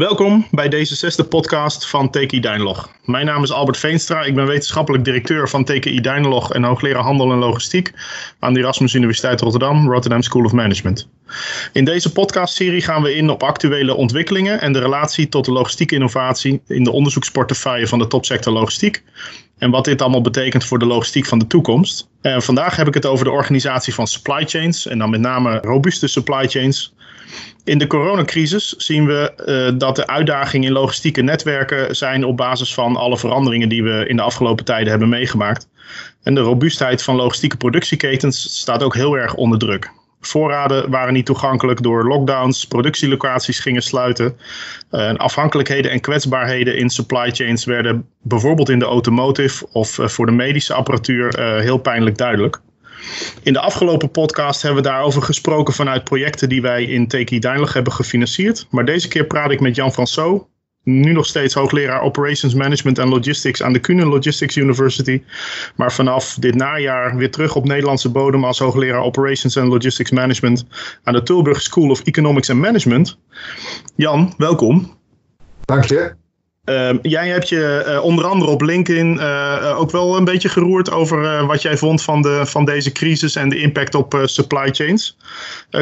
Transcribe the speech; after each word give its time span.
Welkom 0.00 0.46
bij 0.50 0.68
deze 0.68 0.94
zesde 0.96 1.24
podcast 1.24 1.86
van 1.88 2.10
TKI 2.10 2.40
Dynlog. 2.40 2.90
Mijn 3.04 3.26
naam 3.26 3.42
is 3.42 3.52
Albert 3.52 3.78
Veenstra. 3.78 4.22
Ik 4.22 4.34
ben 4.34 4.46
wetenschappelijk 4.46 5.04
directeur 5.04 5.48
van 5.48 5.64
TKI 5.64 6.00
Dynlog 6.00 6.52
en 6.52 6.62
hoogleraar 6.62 7.02
handel 7.02 7.32
en 7.32 7.38
logistiek 7.38 7.92
aan 8.38 8.54
de 8.54 8.60
Erasmus 8.60 8.94
Universiteit 8.94 9.40
Rotterdam, 9.40 9.90
Rotterdam 9.90 10.22
School 10.22 10.44
of 10.44 10.52
Management. 10.52 11.08
In 11.72 11.84
deze 11.84 12.12
podcastserie 12.12 12.80
gaan 12.80 13.02
we 13.02 13.14
in 13.14 13.30
op 13.30 13.42
actuele 13.42 13.94
ontwikkelingen 13.94 14.60
en 14.60 14.72
de 14.72 14.78
relatie 14.78 15.28
tot 15.28 15.44
de 15.44 15.52
logistieke 15.52 15.94
innovatie 15.94 16.62
in 16.66 16.84
de 16.84 16.92
onderzoeksportefeuille 16.92 17.86
van 17.86 17.98
de 17.98 18.06
topsector 18.06 18.52
logistiek. 18.52 19.02
En 19.58 19.70
wat 19.70 19.84
dit 19.84 20.02
allemaal 20.02 20.20
betekent 20.20 20.64
voor 20.64 20.78
de 20.78 20.86
logistiek 20.86 21.26
van 21.26 21.38
de 21.38 21.46
toekomst. 21.46 22.08
En 22.20 22.42
vandaag 22.42 22.76
heb 22.76 22.88
ik 22.88 22.94
het 22.94 23.06
over 23.06 23.24
de 23.24 23.30
organisatie 23.30 23.94
van 23.94 24.06
supply 24.06 24.46
chains 24.46 24.86
en 24.86 24.98
dan 24.98 25.10
met 25.10 25.20
name 25.20 25.58
robuuste 25.62 26.06
supply 26.06 26.48
chains. 26.48 26.94
In 27.64 27.78
de 27.78 27.86
coronacrisis 27.86 28.68
zien 28.68 29.06
we 29.06 29.32
uh, 29.72 29.78
dat 29.78 29.96
de 29.96 30.06
uitdagingen 30.06 30.68
in 30.68 30.74
logistieke 30.74 31.22
netwerken 31.22 31.96
zijn 31.96 32.24
op 32.24 32.36
basis 32.36 32.74
van 32.74 32.96
alle 32.96 33.18
veranderingen 33.18 33.68
die 33.68 33.82
we 33.82 34.04
in 34.08 34.16
de 34.16 34.22
afgelopen 34.22 34.64
tijden 34.64 34.90
hebben 34.90 35.08
meegemaakt. 35.08 35.68
En 36.22 36.34
de 36.34 36.40
robuustheid 36.40 37.02
van 37.02 37.16
logistieke 37.16 37.56
productieketens 37.56 38.58
staat 38.58 38.82
ook 38.82 38.94
heel 38.94 39.14
erg 39.14 39.34
onder 39.34 39.58
druk. 39.58 39.90
Voorraden 40.20 40.90
waren 40.90 41.12
niet 41.12 41.26
toegankelijk 41.26 41.82
door 41.82 42.06
lockdowns, 42.06 42.66
productielocaties 42.66 43.58
gingen 43.58 43.82
sluiten. 43.82 44.36
Uh, 44.90 45.14
afhankelijkheden 45.14 45.90
en 45.90 46.00
kwetsbaarheden 46.00 46.76
in 46.76 46.90
supply 46.90 47.30
chains 47.30 47.64
werden 47.64 48.06
bijvoorbeeld 48.22 48.68
in 48.68 48.78
de 48.78 48.84
automotive 48.84 49.66
of 49.72 49.98
uh, 49.98 50.06
voor 50.06 50.26
de 50.26 50.32
medische 50.32 50.74
apparatuur 50.74 51.40
heel 51.40 51.78
pijnlijk 51.78 52.16
duidelijk. 52.16 52.60
In 53.42 53.52
de 53.52 53.60
afgelopen 53.60 54.10
podcast 54.10 54.62
hebben 54.62 54.82
we 54.82 54.88
daarover 54.88 55.22
gesproken 55.22 55.74
vanuit 55.74 56.04
projecten 56.04 56.48
die 56.48 56.62
wij 56.62 56.84
in 56.84 57.08
TKI 57.08 57.38
Dynlog 57.38 57.72
hebben 57.72 57.92
gefinancierd. 57.92 58.66
Maar 58.70 58.84
deze 58.84 59.08
keer 59.08 59.24
praat 59.24 59.50
ik 59.50 59.60
met 59.60 59.74
Jan 59.74 59.92
François, 59.92 60.42
nu 60.82 61.12
nog 61.12 61.26
steeds 61.26 61.54
hoogleraar 61.54 62.02
Operations 62.02 62.54
Management 62.54 62.98
en 62.98 63.08
Logistics 63.08 63.62
aan 63.62 63.72
de 63.72 63.78
Kunen 63.78 64.06
Logistics 64.06 64.56
University. 64.56 65.22
Maar 65.76 65.92
vanaf 65.92 66.34
dit 66.34 66.54
najaar 66.54 67.16
weer 67.16 67.30
terug 67.30 67.54
op 67.54 67.64
Nederlandse 67.64 68.10
bodem 68.10 68.44
als 68.44 68.58
hoogleraar 68.58 69.02
Operations 69.02 69.56
and 69.56 69.68
Logistics 69.68 70.10
Management 70.10 70.64
aan 71.02 71.14
de 71.14 71.22
Tilburg 71.22 71.62
School 71.62 71.90
of 71.90 72.02
Economics 72.04 72.50
and 72.50 72.60
Management. 72.60 73.18
Jan, 73.96 74.34
welkom. 74.36 74.98
Dank 75.64 75.84
je. 75.84 76.19
Uh, 76.70 76.90
jij 77.02 77.28
hebt 77.28 77.48
je 77.48 77.84
uh, 77.86 78.04
onder 78.04 78.24
andere 78.24 78.50
op 78.50 78.62
LinkedIn 78.62 79.14
uh, 79.14 79.74
ook 79.78 79.90
wel 79.90 80.16
een 80.16 80.24
beetje 80.24 80.48
geroerd 80.48 80.90
over 80.90 81.46
wat 81.46 81.62
jij 81.62 81.76
vond 81.76 82.02
van, 82.02 82.22
de, 82.22 82.40
van 82.44 82.64
deze 82.64 82.92
crisis 82.92 83.36
en 83.36 83.48
de 83.48 83.58
impact 83.58 83.94
op 83.94 84.20
supply 84.24 84.68
chains. 84.72 85.16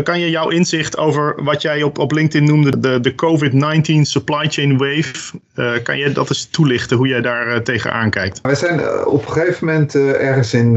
kan 0.02 0.20
je 0.20 0.30
jouw 0.30 0.48
inzicht 0.48 0.98
over 0.98 1.44
wat 1.44 1.62
jij 1.62 1.82
op, 1.82 1.98
op 1.98 2.12
LinkedIn 2.12 2.46
noemde 2.46 2.78
de, 2.78 3.00
de 3.00 3.14
COVID-19 3.14 4.00
supply 4.00 4.48
chain 4.48 4.76
wave, 4.76 5.38
kan 5.82 5.98
je 5.98 6.12
dat 6.12 6.28
eens 6.28 6.48
toelichten 6.50 6.96
hoe 6.96 7.08
jij 7.08 7.20
daar 7.20 7.62
tegenaan 7.62 8.10
kijkt? 8.10 8.40
Wij 8.42 8.54
zijn 8.54 9.06
op 9.06 9.26
een 9.26 9.32
gegeven 9.32 9.66
moment 9.66 9.94
ergens 9.94 10.54
in, 10.54 10.72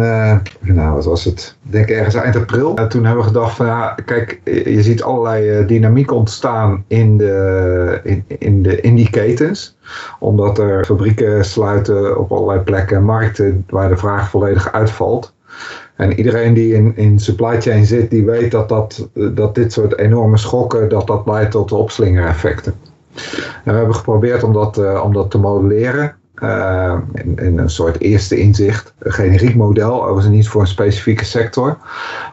nou 0.60 0.94
wat 0.94 1.06
was 1.06 1.24
het, 1.24 1.56
ik 1.66 1.72
denk 1.72 1.90
ergens 1.90 2.16
eind 2.16 2.36
april. 2.36 2.74
toen 2.74 3.06
hebben 3.06 3.24
we 3.24 3.30
gedacht 3.30 3.56
van 3.56 3.66
ja, 3.66 3.96
kijk, 4.06 4.42
je 4.44 4.84
ziet 4.84 5.04
allerlei 5.04 5.66
dynamiek 5.66 6.12
ontstaan 6.12 6.84
in, 6.88 7.18
de, 7.18 8.00
in, 8.04 8.26
in, 8.28 8.64
de, 8.64 8.82
in 8.82 8.96
die 8.96 9.10
ketens 9.10 9.76
omdat 10.20 10.58
er 10.58 10.86
fabrieken 10.86 11.46
sluiten 11.46 12.18
op 12.18 12.32
allerlei 12.32 12.60
plekken, 12.60 13.04
markten 13.04 13.66
waar 13.70 13.90
de 13.90 13.98
vraag 13.98 14.30
volledig 14.30 14.72
uitvalt. 14.72 15.34
En 15.96 16.14
iedereen 16.14 16.54
die 16.54 16.74
in, 16.74 16.94
in 16.96 17.20
supply 17.20 17.62
chain 17.62 17.86
zit, 17.86 18.10
die 18.10 18.26
weet 18.26 18.52
dat, 18.52 18.70
dat, 18.70 19.10
dat 19.14 19.56
dit 19.56 19.74
soort 19.74 19.98
enorme 19.98 20.38
schokken, 20.38 20.90
dat 20.90 21.08
dat 21.08 21.26
leidt 21.26 21.52
tot 21.52 21.72
opslingereffecten. 21.72 22.74
En 23.64 23.72
we 23.72 23.78
hebben 23.78 23.96
geprobeerd 23.96 24.44
om 24.44 24.54
dat, 24.54 24.78
uh, 24.78 25.02
om 25.04 25.14
dat 25.14 25.32
te 25.32 25.38
modelleren. 25.38 26.16
Uh, 26.36 26.98
in, 27.14 27.38
in, 27.38 27.58
een 27.58 27.70
soort 27.70 28.00
eerste 28.00 28.40
inzicht. 28.40 28.94
Een 29.00 29.12
generiek 29.12 29.56
model, 29.56 30.04
overigens 30.04 30.36
niet 30.36 30.48
voor 30.48 30.62
een 30.62 30.68
specifieke 30.68 31.26
sector. 31.26 31.78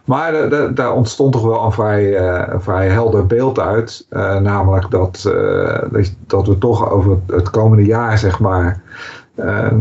Maar 0.05 0.49
daar 0.75 0.93
ontstond 0.93 1.33
toch 1.33 1.43
wel 1.43 1.65
een 1.65 1.73
vrij, 1.73 2.21
uh, 2.21 2.55
vrij 2.59 2.89
helder 2.89 3.27
beeld 3.27 3.59
uit. 3.59 4.07
Namelijk 4.43 4.91
dat, 4.91 5.33
dat 6.27 6.47
we 6.47 6.59
toch 6.59 6.91
over 6.91 7.17
het 7.27 7.51
komende 7.51 7.85
jaar, 7.85 8.19
zeg 8.19 8.39
maar, 8.39 8.81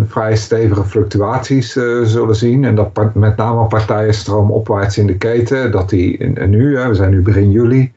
vrij 0.08 0.36
stevige 0.36 0.84
fluctuaties 0.84 1.72
zullen 2.04 2.36
zien. 2.36 2.66
En 2.66 2.76
dat 2.76 3.14
met 3.14 3.38
name 3.38 3.68
partijen 3.68 4.14
stromen 4.14 4.54
opwaarts 4.54 4.98
in 4.98 5.08
de 5.08 5.18
keten. 5.18 5.72
Dat 5.72 5.90
die 5.90 6.26
nu, 6.48 6.78
we 6.78 6.96
zijn 6.96 7.12
nu 7.12 7.22
begin 7.22 7.52
juli, 7.52 7.94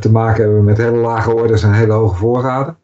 te 0.00 0.10
maken 0.10 0.42
hebben 0.42 0.64
met 0.64 0.78
hele 0.78 0.96
lage 0.96 1.34
orders 1.34 1.62
en 1.62 1.72
hele 1.72 1.92
hoge 1.92 2.16
voorraden. 2.16 2.76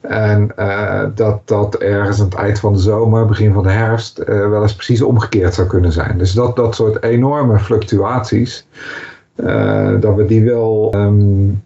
En 0.00 0.52
uh, 0.58 1.02
dat 1.14 1.40
dat 1.44 1.74
ergens 1.74 2.20
aan 2.20 2.24
het 2.24 2.34
eind 2.34 2.60
van 2.60 2.72
de 2.72 2.78
zomer, 2.78 3.26
begin 3.26 3.52
van 3.52 3.62
de 3.62 3.70
herfst, 3.70 4.18
uh, 4.18 4.48
wel 4.48 4.62
eens 4.62 4.74
precies 4.74 5.02
omgekeerd 5.02 5.54
zou 5.54 5.66
kunnen 5.66 5.92
zijn. 5.92 6.18
Dus 6.18 6.32
dat, 6.32 6.56
dat 6.56 6.74
soort 6.74 7.02
enorme 7.02 7.58
fluctuaties, 7.58 8.66
dat 10.00 10.14
we 10.14 10.24
die 10.26 10.44
wel 10.44 10.94
um, 10.96 11.64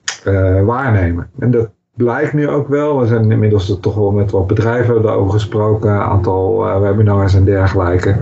waarnemen. 0.64 1.30
En 1.38 1.50
dat 1.50 1.68
blijkt 1.94 2.32
nu 2.32 2.48
ook 2.48 2.68
wel. 2.68 3.00
We 3.00 3.06
zijn 3.06 3.30
inmiddels 3.30 3.78
toch 3.80 3.94
wel 3.94 4.10
met 4.10 4.30
wat 4.30 4.46
bedrijven 4.46 5.02
daarover 5.02 5.32
gesproken, 5.32 5.90
een 5.90 6.00
aantal 6.00 6.80
webinars 6.80 7.34
en 7.34 7.44
dergelijke. 7.44 8.16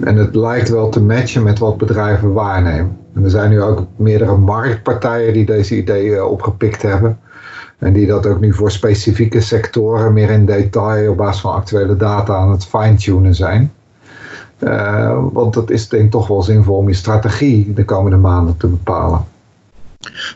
En 0.00 0.16
het 0.16 0.34
lijkt 0.34 0.68
wel 0.68 0.88
te 0.88 1.02
matchen 1.02 1.42
met 1.42 1.58
wat 1.58 1.78
bedrijven 1.78 2.32
waarnemen. 2.32 2.96
En 3.14 3.24
er 3.24 3.30
zijn 3.30 3.50
nu 3.50 3.62
ook 3.62 3.86
meerdere 3.96 4.36
marktpartijen 4.36 5.32
die 5.32 5.46
deze 5.46 5.76
ideeën 5.76 6.22
opgepikt 6.22 6.82
hebben. 6.82 7.18
En 7.78 7.92
die 7.92 8.06
dat 8.06 8.26
ook 8.26 8.40
nu 8.40 8.52
voor 8.52 8.70
specifieke 8.70 9.40
sectoren 9.40 10.12
meer 10.12 10.30
in 10.30 10.46
detail 10.46 11.10
op 11.10 11.16
basis 11.16 11.40
van 11.40 11.54
actuele 11.54 11.96
data 11.96 12.34
aan 12.34 12.50
het 12.50 12.64
fine-tunen 12.64 13.34
zijn. 13.34 13.72
Uh, 14.58 15.18
want 15.32 15.54
dat 15.54 15.70
is 15.70 15.88
denk 15.88 16.04
ik 16.04 16.10
toch 16.10 16.26
wel 16.26 16.42
zinvol 16.42 16.76
om 16.76 16.88
je 16.88 16.94
strategie 16.94 17.72
de 17.72 17.84
komende 17.84 18.16
maanden 18.16 18.56
te 18.56 18.66
bepalen. 18.66 19.24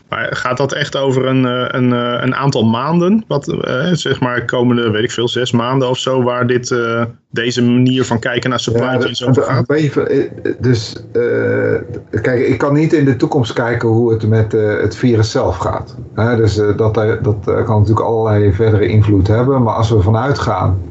Maar 0.09 0.35
gaat 0.35 0.57
dat 0.57 0.73
echt 0.73 0.97
over 0.97 1.25
een, 1.25 1.45
eh, 1.45 1.65
een, 1.67 1.93
eh, 1.93 2.21
een 2.21 2.35
aantal 2.35 2.65
maanden? 2.65 3.23
Wat, 3.27 3.47
eh, 3.47 3.91
zeg 3.91 4.19
maar 4.19 4.45
komende, 4.45 4.91
weet 4.91 5.03
ik 5.03 5.11
veel, 5.11 5.27
zes 5.27 5.51
maanden 5.51 5.89
of 5.89 5.97
zo, 5.97 6.23
waar 6.23 6.47
dit, 6.47 6.75
deze 7.29 7.63
manier 7.63 8.05
van 8.05 8.19
kijken 8.19 8.49
naar 8.49 8.59
supply 8.59 8.99
chains 8.99 9.19
ja, 9.19 9.27
over 9.27 9.43
gaat? 9.43 9.67
Dus, 10.59 10.95
uh, 11.13 11.75
kijk, 12.21 12.47
ik 12.47 12.57
kan 12.57 12.73
niet 12.73 12.93
in 12.93 13.05
de 13.05 13.15
toekomst 13.15 13.53
kijken 13.53 13.89
hoe 13.89 14.11
het 14.11 14.27
met 14.27 14.53
uh, 14.53 14.81
het 14.81 14.95
virus 14.95 15.31
zelf 15.31 15.57
gaat. 15.57 15.95
dus 16.37 16.55
dat, 16.55 16.93
dat 16.95 17.37
kan 17.43 17.79
natuurlijk 17.79 18.05
allerlei 18.05 18.53
verdere 18.53 18.87
invloed 18.87 19.27
hebben. 19.27 19.63
Maar 19.63 19.73
als 19.73 19.89
we 19.89 20.01
vanuit 20.01 20.39
gaan 20.39 20.81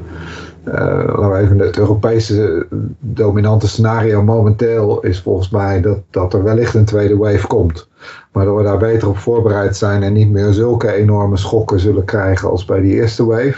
laten 0.64 1.30
we 1.30 1.38
even 1.38 1.58
het 1.58 1.78
Europese 1.78 2.66
dominante 2.98 3.68
scenario 3.68 4.22
momenteel 4.22 5.00
is 5.00 5.20
volgens 5.20 5.50
mij 5.50 5.80
dat, 5.80 5.98
dat 6.10 6.34
er 6.34 6.42
wellicht 6.42 6.74
een 6.74 6.84
tweede 6.84 7.16
wave 7.16 7.46
komt. 7.46 7.88
Maar 8.32 8.44
dat 8.44 8.56
we 8.56 8.62
daar 8.62 8.78
beter 8.78 9.08
op 9.08 9.18
voorbereid 9.18 9.76
zijn 9.76 10.02
en 10.02 10.12
niet 10.12 10.30
meer 10.30 10.52
zulke 10.52 10.92
enorme 10.92 11.36
schokken 11.36 11.80
zullen 11.80 12.04
krijgen 12.04 12.50
als 12.50 12.64
bij 12.64 12.80
die 12.80 12.94
eerste 12.94 13.26
wave. 13.26 13.56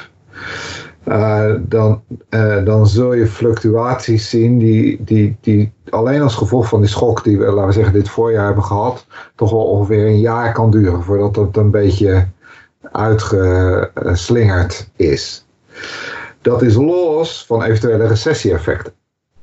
Uh, 1.09 1.54
dan, 1.60 2.03
dan 2.64 2.87
zul 2.87 3.12
je 3.12 3.26
fluctuaties 3.26 4.31
zien 4.31 4.59
die, 4.59 5.04
die, 5.04 5.37
die 5.41 5.72
alleen 5.91 6.22
als 6.22 6.34
gevolg 6.34 6.69
van 6.69 6.81
die 6.81 6.88
schok 6.88 7.25
die 7.25 7.38
we, 7.38 7.44
laten 7.44 7.66
we 7.66 7.72
zeggen, 7.72 7.93
dit 7.93 8.09
voorjaar 8.09 8.47
hebben 8.47 8.64
gehad, 8.64 9.06
toch 9.34 9.50
wel 9.50 9.64
ongeveer 9.64 10.06
een 10.06 10.20
jaar 10.20 10.53
kan 10.53 10.70
duren 10.70 11.03
voordat 11.03 11.37
het 11.37 11.56
een 11.56 11.70
beetje 11.70 12.26
uitgeslingerd 12.93 14.91
is. 14.97 15.47
Dat 16.44 16.62
is 16.62 16.75
los 16.75 17.47
van 17.47 17.62
eventuele 17.62 18.06
recessie-effecten. 18.06 18.93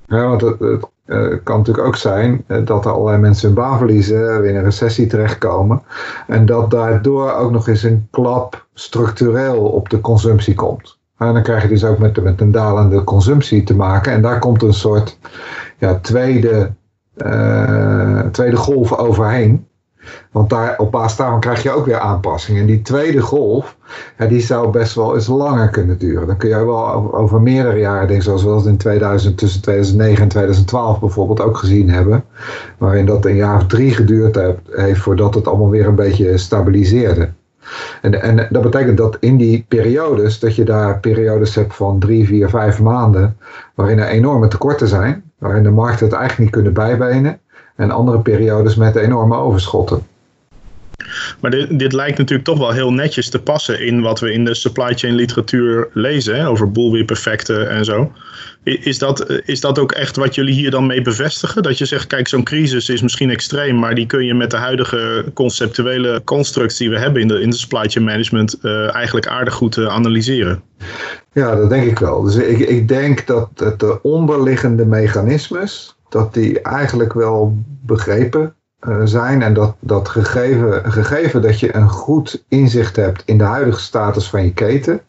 Ja, 0.08 0.28
want 0.28 0.42
het, 0.42 0.60
uh, 1.06 1.36
kan 1.44 1.58
natuurlijk 1.58 1.88
ook 1.88 1.96
zijn 1.96 2.44
uh, 2.48 2.66
dat 2.66 2.86
er 2.86 2.92
allerlei 2.92 3.18
mensen 3.18 3.48
hun 3.48 3.56
baan 3.56 3.78
verliezen, 3.78 4.42
weer 4.42 4.50
in 4.50 4.56
een 4.56 4.64
recessie 4.64 5.08
terechtkomen. 5.08 5.82
En 6.28 6.46
dat 6.46 6.72
daardoor 6.72 7.32
ook 7.34 7.52
nog 7.52 7.68
eens 7.68 7.84
een 7.84 8.08
klap 8.12 8.68
structureel 8.74 9.64
op 9.64 9.90
de 9.90 10.02
consumptie 10.02 10.56
komt. 10.56 11.00
En 11.18 11.34
dan 11.34 11.44
krijg 11.44 11.62
je 11.62 11.68
dus 11.68 11.86
ook 11.86 11.98
met, 11.98 12.24
met 12.24 12.42
een 12.42 12.52
dalende 12.52 13.04
consumptie 13.04 13.64
te 13.64 13.76
maken. 13.76 14.12
En 14.12 14.22
daar 14.22 14.40
komt 14.40 14.64
een 14.64 14.74
soort 14.74 15.18
ja, 15.78 16.00
tweede, 16.00 16.72
uh, 17.16 18.20
tweede 18.20 18.58
golf 18.58 18.94
overheen. 18.98 19.68
Want 20.32 20.50
daar, 20.50 20.78
op 20.78 20.92
basis 20.92 21.18
daarvan 21.18 21.40
krijg 21.40 21.64
je 21.64 21.72
ook 21.72 21.86
weer 21.86 22.00
aanpassingen. 22.00 22.62
En 22.62 22.68
die 22.68 22.82
tweede 22.82 23.22
golf, 23.22 23.78
ja, 24.18 24.26
die 24.26 24.42
zou 24.42 24.70
best 24.70 24.96
wel 24.96 25.16
eens 25.16 25.28
langer 25.28 25.70
kunnen 25.70 25.98
duren. 25.98 26.28
Dan 26.28 26.38
kun 26.38 26.50
je 26.50 26.66
wel 26.66 27.14
over, 27.14 27.42
meerdere 27.42 27.80
jaren 27.80 28.08
denken, 28.08 28.24
zoals 28.24 28.44
we 28.44 28.50
dat 28.50 28.66
in 28.66 28.78
2000, 28.78 29.38
tussen 29.38 29.62
2009 29.62 30.24
en 30.24 30.30
2012 30.30 31.00
bijvoorbeeld 31.00 31.42
ook 31.42 31.58
gezien 31.58 31.90
hebben. 31.90 32.24
Waarin 32.78 33.06
dat 33.06 33.26
een 33.26 33.36
jaar 33.36 33.56
of 33.56 33.66
drie 33.66 33.92
geduurd 33.92 34.40
heeft 34.72 35.02
voordat 35.02 35.36
het 35.36 35.48
allemaal 35.48 35.70
weer 35.70 35.88
een 35.88 35.96
beetje 35.96 36.38
stabiliseerde. 36.38 37.30
En, 38.02 38.22
en 38.22 38.48
dat 38.50 38.62
betekent 38.62 38.98
dat 38.98 39.18
in 39.20 39.38
die 39.38 39.66
periodes, 39.68 40.40
dat 40.40 40.56
je 40.56 40.64
daar 40.64 41.00
periodes 41.00 41.56
hebt 41.56 41.76
van 41.76 42.00
drie, 42.00 42.26
vier, 42.26 42.50
vijf 42.50 42.80
maanden, 42.82 43.38
waarin 43.76 44.00
er 44.00 44.08
enorme 44.08 44.48
tekorten 44.48 44.88
zijn, 44.88 45.24
waarin 45.38 45.64
de 45.64 45.70
markten 45.70 46.06
het 46.06 46.16
eigenlijk 46.16 46.44
niet 46.44 46.52
kunnen 46.52 46.74
bijbenen 46.74 47.40
en 47.76 47.92
andere 47.92 48.20
periodes 48.20 48.76
met 48.76 48.96
enorme 48.96 49.36
overschotten. 49.36 50.10
Maar 51.40 51.52
dit, 51.52 51.80
dit, 51.80 51.94
lijkt 51.94 52.18
natuurlijk 52.18 52.48
toch 52.48 52.58
wel 52.58 52.72
heel 52.72 52.94
netjes 52.94 53.30
te 53.30 53.42
passen 53.42 53.86
in 53.86 54.02
wat 54.02 54.20
we 54.20 54.34
in 54.34 54.46
de 54.46 54.54
supply 54.54 54.94
chain 54.94 55.16
literatuur 55.16 55.90
lezen, 55.94 56.36
hè, 56.36 56.48
over 56.48 56.72
bullwhip 56.72 57.12
effecten 57.12 57.70
en 57.70 57.86
zo. 57.86 58.12
Is 58.64 58.98
dat, 59.00 59.30
is 59.46 59.60
dat 59.60 59.80
ook 59.80 59.92
echt 59.92 60.16
wat 60.16 60.36
jullie 60.36 60.54
hier 60.54 60.72
dan 60.72 60.86
mee 60.86 61.02
bevestigen? 61.02 61.64
Dat 61.64 61.78
je 61.78 61.86
zegt, 61.86 62.08
kijk, 62.08 62.28
zo'n 62.28 62.44
crisis 62.44 62.90
is 62.90 63.02
misschien 63.02 63.30
extreem, 63.30 63.80
maar 63.80 63.96
die 63.96 64.06
kun 64.06 64.26
je 64.26 64.34
met 64.34 64.52
de 64.52 64.58
huidige 64.58 65.26
conceptuele 65.34 66.22
constructs 66.24 66.78
die 66.78 66.90
we 66.90 67.00
hebben 67.00 67.22
in 67.22 67.28
de, 67.28 67.42
in 67.42 67.50
de 67.50 67.56
supply 67.56 67.90
chain 67.90 68.06
management 68.06 68.58
uh, 68.62 68.96
eigenlijk 68.96 69.28
aardig 69.28 69.54
goed 69.54 69.78
uh, 69.78 69.88
analyseren. 69.88 70.62
Ja, 71.34 71.56
dat 71.56 71.70
denk 71.70 71.86
ik 71.86 72.00
wel. 72.00 72.22
Dus 72.22 72.36
ik, 72.36 72.60
ik 72.60 72.88
denk 72.88 73.28
dat 73.28 73.50
de 73.58 74.00
onderliggende 74.02 74.86
mechanismes, 74.86 75.96
dat 76.12 76.34
die 76.34 76.62
eigenlijk 76.62 77.14
wel 77.14 77.58
begrepen 77.82 78.54
uh, 78.88 79.02
zijn. 79.04 79.42
En 79.42 79.54
dat, 79.54 79.76
dat 79.80 80.10
gegeven, 80.10 80.92
gegeven 80.92 81.42
dat 81.42 81.60
je 81.60 81.76
een 81.76 81.90
goed 81.90 82.44
inzicht 82.48 82.96
hebt 82.96 83.24
in 83.26 83.38
de 83.38 83.44
huidige 83.44 83.80
status 83.80 84.30
van 84.30 84.44
je 84.44 84.54
keten, 84.54 85.02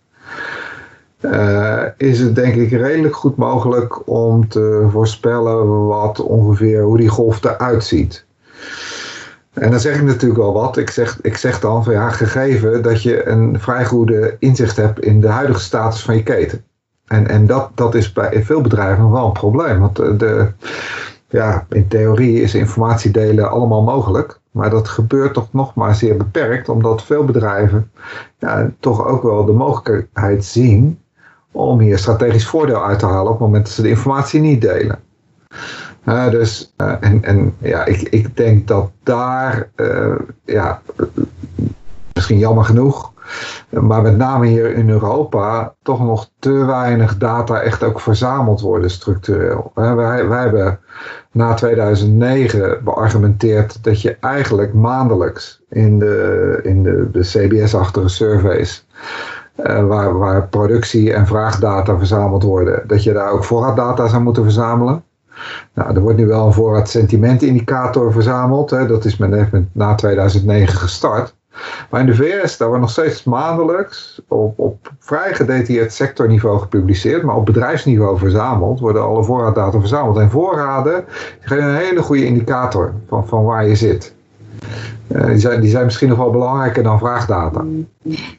uh, 1.20 1.82
is 1.96 2.20
het 2.20 2.34
denk 2.34 2.54
ik 2.54 2.70
redelijk 2.70 3.16
goed 3.16 3.36
mogelijk 3.36 4.08
om 4.08 4.48
te 4.48 4.86
voorspellen 4.90 5.86
wat 5.86 6.20
ongeveer 6.20 6.82
hoe 6.82 6.96
die 6.96 7.08
golf 7.08 7.44
eruit 7.44 7.84
ziet. 7.84 8.24
En 9.52 9.70
dan 9.70 9.80
zeg 9.80 9.96
ik 9.96 10.02
natuurlijk 10.02 10.40
wel 10.40 10.52
wat. 10.52 10.76
Ik 10.76 10.90
zeg, 10.90 11.18
ik 11.22 11.36
zeg 11.36 11.60
dan 11.60 11.84
van 11.84 11.92
ja, 11.92 12.10
gegeven 12.10 12.82
dat 12.82 13.02
je 13.02 13.26
een 13.26 13.60
vrij 13.60 13.84
goede 13.84 14.36
inzicht 14.38 14.76
hebt 14.76 15.00
in 15.00 15.20
de 15.20 15.28
huidige 15.28 15.60
status 15.60 16.02
van 16.02 16.16
je 16.16 16.22
keten. 16.22 16.64
En, 17.06 17.28
en 17.28 17.46
dat, 17.46 17.70
dat 17.74 17.94
is 17.94 18.12
bij 18.12 18.44
veel 18.44 18.60
bedrijven 18.60 19.10
wel 19.10 19.26
een 19.26 19.32
probleem. 19.32 19.80
Want 19.80 19.96
de, 19.96 20.52
ja, 21.28 21.66
in 21.68 21.88
theorie 21.88 22.42
is 22.42 22.54
informatie 22.54 23.10
delen 23.10 23.50
allemaal 23.50 23.82
mogelijk. 23.82 24.40
Maar 24.50 24.70
dat 24.70 24.88
gebeurt 24.88 25.34
toch 25.34 25.52
nog 25.52 25.74
maar 25.74 25.94
zeer 25.94 26.16
beperkt, 26.16 26.68
omdat 26.68 27.02
veel 27.02 27.24
bedrijven 27.24 27.90
ja, 28.38 28.70
toch 28.80 29.06
ook 29.06 29.22
wel 29.22 29.44
de 29.44 29.52
mogelijkheid 29.52 30.44
zien 30.44 31.00
om 31.50 31.80
hier 31.80 31.98
strategisch 31.98 32.46
voordeel 32.46 32.84
uit 32.84 32.98
te 32.98 33.06
halen 33.06 33.32
op 33.32 33.38
het 33.38 33.46
moment 33.46 33.64
dat 33.64 33.74
ze 33.74 33.82
de 33.82 33.88
informatie 33.88 34.40
niet 34.40 34.60
delen. 34.60 34.98
Dus, 36.30 36.72
uh, 36.76 36.94
en, 37.00 37.24
en 37.24 37.54
ja, 37.58 37.84
ik, 37.84 38.00
ik 38.00 38.36
denk 38.36 38.68
dat 38.68 38.90
daar, 39.02 39.70
uh, 39.76 40.14
ja, 40.44 40.82
misschien 42.12 42.38
jammer 42.38 42.64
genoeg, 42.64 43.11
maar 43.68 44.02
met 44.02 44.16
name 44.16 44.46
hier 44.46 44.74
in 44.74 44.90
Europa 44.90 45.74
toch 45.82 46.00
nog 46.00 46.30
te 46.38 46.64
weinig 46.64 47.16
data 47.18 47.60
echt 47.60 47.82
ook 47.82 48.00
verzameld 48.00 48.60
worden 48.60 48.90
structureel. 48.90 49.70
wij, 49.74 50.28
wij 50.28 50.40
hebben 50.40 50.80
na 51.30 51.54
2009 51.54 52.80
beargumenteerd 52.84 53.84
dat 53.84 54.00
je 54.02 54.16
eigenlijk 54.20 54.74
maandelijks 54.74 55.62
in 55.68 55.98
de, 55.98 56.60
in 56.62 56.82
de, 56.82 57.08
de 57.12 57.20
CBS-achtige 57.20 58.08
surveys 58.08 58.86
uh, 59.56 59.86
waar, 59.86 60.18
waar 60.18 60.48
productie- 60.48 61.12
en 61.12 61.26
vraagdata 61.26 61.98
verzameld 61.98 62.42
worden, 62.42 62.82
dat 62.86 63.02
je 63.02 63.12
daar 63.12 63.30
ook 63.30 63.44
voorraaddata 63.44 64.08
zou 64.08 64.22
moeten 64.22 64.42
verzamelen. 64.42 65.04
Nou, 65.74 65.94
er 65.94 66.00
wordt 66.00 66.18
nu 66.18 66.26
wel 66.26 66.46
een 66.46 66.52
voorraad 66.52 66.88
sentimentindicator 66.88 68.12
verzameld. 68.12 68.70
Hè. 68.70 68.86
Dat 68.86 69.04
is 69.04 69.16
men 69.16 69.70
na 69.72 69.94
2009 69.94 70.78
gestart. 70.78 71.34
Maar 71.90 72.00
in 72.00 72.06
de 72.06 72.14
VS, 72.14 72.56
daar 72.56 72.68
wordt 72.68 72.82
nog 72.82 72.92
steeds 72.92 73.24
maandelijks 73.24 74.20
op, 74.28 74.58
op 74.58 74.90
vrij 74.98 75.34
gedetailleerd 75.34 75.92
sectorniveau 75.92 76.58
gepubliceerd, 76.60 77.22
maar 77.22 77.36
op 77.36 77.46
bedrijfsniveau 77.46 78.18
verzameld, 78.18 78.80
worden 78.80 79.02
alle 79.02 79.24
voorraaddata 79.24 79.80
verzameld. 79.80 80.18
En 80.18 80.30
voorraden 80.30 81.04
geven 81.40 81.64
een 81.64 81.76
hele 81.76 82.02
goede 82.02 82.24
indicator 82.24 82.92
van, 83.08 83.26
van 83.26 83.44
waar 83.44 83.68
je 83.68 83.76
zit. 83.76 84.14
Uh, 85.08 85.26
die, 85.26 85.38
zijn, 85.38 85.60
die 85.60 85.70
zijn 85.70 85.84
misschien 85.84 86.08
nog 86.08 86.18
wel 86.18 86.30
belangrijker 86.30 86.82
dan 86.82 86.98
vraagdata. 86.98 87.64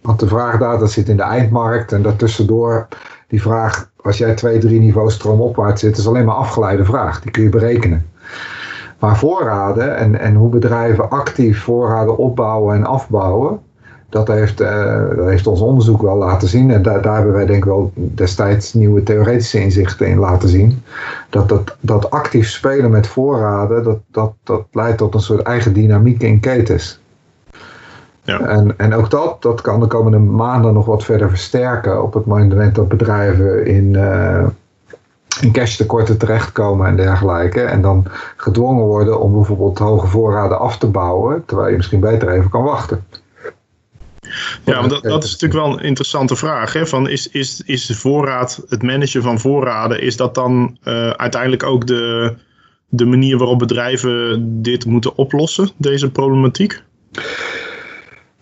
Want 0.02 0.20
de 0.20 0.28
vraagdata 0.28 0.86
zit 0.86 1.10
in 1.10 1.18
de 1.18 1.24
eindmarkt 1.24 1.92
en 1.92 2.02
daartussendoor 2.02 2.88
die 3.28 3.42
vraag, 3.42 3.90
als 4.02 4.18
jij 4.18 4.34
twee, 4.34 4.58
drie 4.58 4.80
niveaus 4.80 5.14
stroomopwaarts 5.14 5.82
zit, 5.82 5.98
is 5.98 6.08
alleen 6.08 6.26
maar 6.26 6.36
afgeleide 6.36 6.86
vraag. 6.86 7.22
Die 7.22 7.32
kun 7.32 7.44
je 7.44 7.50
berekenen. 7.50 8.06
Maar 9.04 9.18
voorraden 9.18 9.98
en, 9.98 10.20
en 10.20 10.36
hoe 10.36 10.50
bedrijven 10.50 11.10
actief 11.10 11.64
voorraden 11.64 12.18
opbouwen 12.18 12.76
en 12.76 12.86
afbouwen, 12.86 13.60
dat 14.10 14.28
heeft, 14.28 14.62
uh, 14.62 15.10
dat 15.16 15.26
heeft 15.26 15.48
ons 15.48 15.62
onderzoek 15.62 16.02
wel 16.02 16.16
laten 16.16 16.48
zien. 16.48 16.72
En 16.72 16.82
daar, 16.82 17.02
daar 17.02 17.16
hebben 17.16 17.34
wij 17.34 17.46
denk 17.46 17.58
ik 17.58 17.66
wel 17.66 17.92
destijds 17.96 18.74
nieuwe 18.74 19.04
theoretische 19.04 19.60
inzichten 19.60 20.08
in 20.08 20.18
laten 20.18 20.50
zien. 20.50 20.84
Dat, 21.30 21.50
dat, 21.50 21.78
dat 21.80 22.10
actief 22.10 22.50
spelen 22.50 22.92
met 22.92 23.08
voorraden, 23.08 23.84
dat, 23.84 24.00
dat, 24.12 24.34
dat 24.44 24.66
leidt 24.72 24.98
tot 24.98 25.14
een 25.14 25.22
soort 25.22 25.42
eigen 25.42 25.74
dynamiek 25.74 26.22
in 26.22 26.40
ketens. 26.40 27.02
Ja. 28.22 28.40
En, 28.40 28.78
en 28.78 28.94
ook 28.94 29.10
dat, 29.10 29.42
dat 29.42 29.62
kan 29.62 29.80
de 29.80 29.88
komende 29.88 30.20
maanden 30.20 30.74
nog 30.74 30.86
wat 30.86 31.04
verder 31.04 31.30
versterken 31.30 32.04
op 32.04 32.14
het 32.14 32.26
moment 32.26 32.76
dat 32.76 32.88
bedrijven 32.88 33.66
in, 33.66 33.94
uh, 33.94 34.46
in 35.42 35.52
tekorten 35.52 36.18
terechtkomen 36.18 36.88
en 36.88 36.96
dergelijke. 36.96 37.62
En 37.62 37.82
dan 37.82 38.06
gedwongen 38.38 38.86
worden 38.86 39.20
om 39.20 39.34
bijvoorbeeld 39.34 39.80
hoge 39.80 40.08
voorraden 40.08 40.60
af 40.60 40.78
te 40.78 40.88
bouwen, 40.88 41.44
terwijl 41.46 41.70
je 41.70 41.78
misschien 41.78 42.00
beter 42.00 42.30
even 42.30 42.50
kan 42.50 42.64
wachten. 42.64 43.06
Ja, 44.66 44.80
want 44.80 44.90
dat, 44.90 45.04
dat 45.04 45.24
is 45.24 45.32
natuurlijk 45.32 45.66
wel 45.66 45.74
een 45.74 45.86
interessante 45.86 46.36
vraag. 46.36 46.74
Hè? 46.74 46.88
Van 46.88 47.10
is, 47.10 47.28
is, 47.28 47.62
is 47.66 47.86
de 47.86 47.96
voorraad, 47.96 48.64
het 48.70 48.84
managen 48.84 49.22
van 49.22 49.40
voorraden, 49.40 50.02
is 50.02 50.18
dat 50.18 50.36
dan 50.36 50.78
uh, 50.84 51.10
uiteindelijk 51.10 51.64
ook 51.64 51.88
de, 51.88 52.34
de 52.90 53.06
manier 53.06 53.38
waarop 53.38 53.60
bedrijven 53.60 54.44
dit 54.62 54.86
moeten 54.86 55.18
oplossen, 55.18 55.70
deze 55.78 56.12
problematiek? 56.12 56.84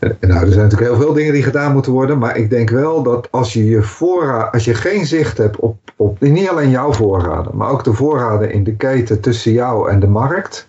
Nou, 0.01 0.13
er 0.21 0.51
zijn 0.51 0.63
natuurlijk 0.63 0.91
heel 0.91 1.01
veel 1.01 1.13
dingen 1.13 1.33
die 1.33 1.43
gedaan 1.43 1.73
moeten 1.73 1.91
worden, 1.91 2.17
maar 2.17 2.37
ik 2.37 2.49
denk 2.49 2.69
wel 2.69 3.03
dat 3.03 3.27
als 3.31 3.53
je 3.53 3.65
je 3.65 3.81
voorraad, 3.81 4.53
als 4.53 4.65
je 4.65 4.73
geen 4.73 5.05
zicht 5.05 5.37
hebt 5.37 5.59
op, 5.59 5.77
op 5.95 6.19
niet 6.19 6.49
alleen 6.49 6.69
jouw 6.69 6.93
voorraden, 6.93 7.57
maar 7.57 7.69
ook 7.69 7.83
de 7.83 7.93
voorraden 7.93 8.51
in 8.51 8.63
de 8.63 8.75
keten 8.75 9.21
tussen 9.21 9.51
jou 9.51 9.89
en 9.89 9.99
de 9.99 10.07
markt, 10.07 10.67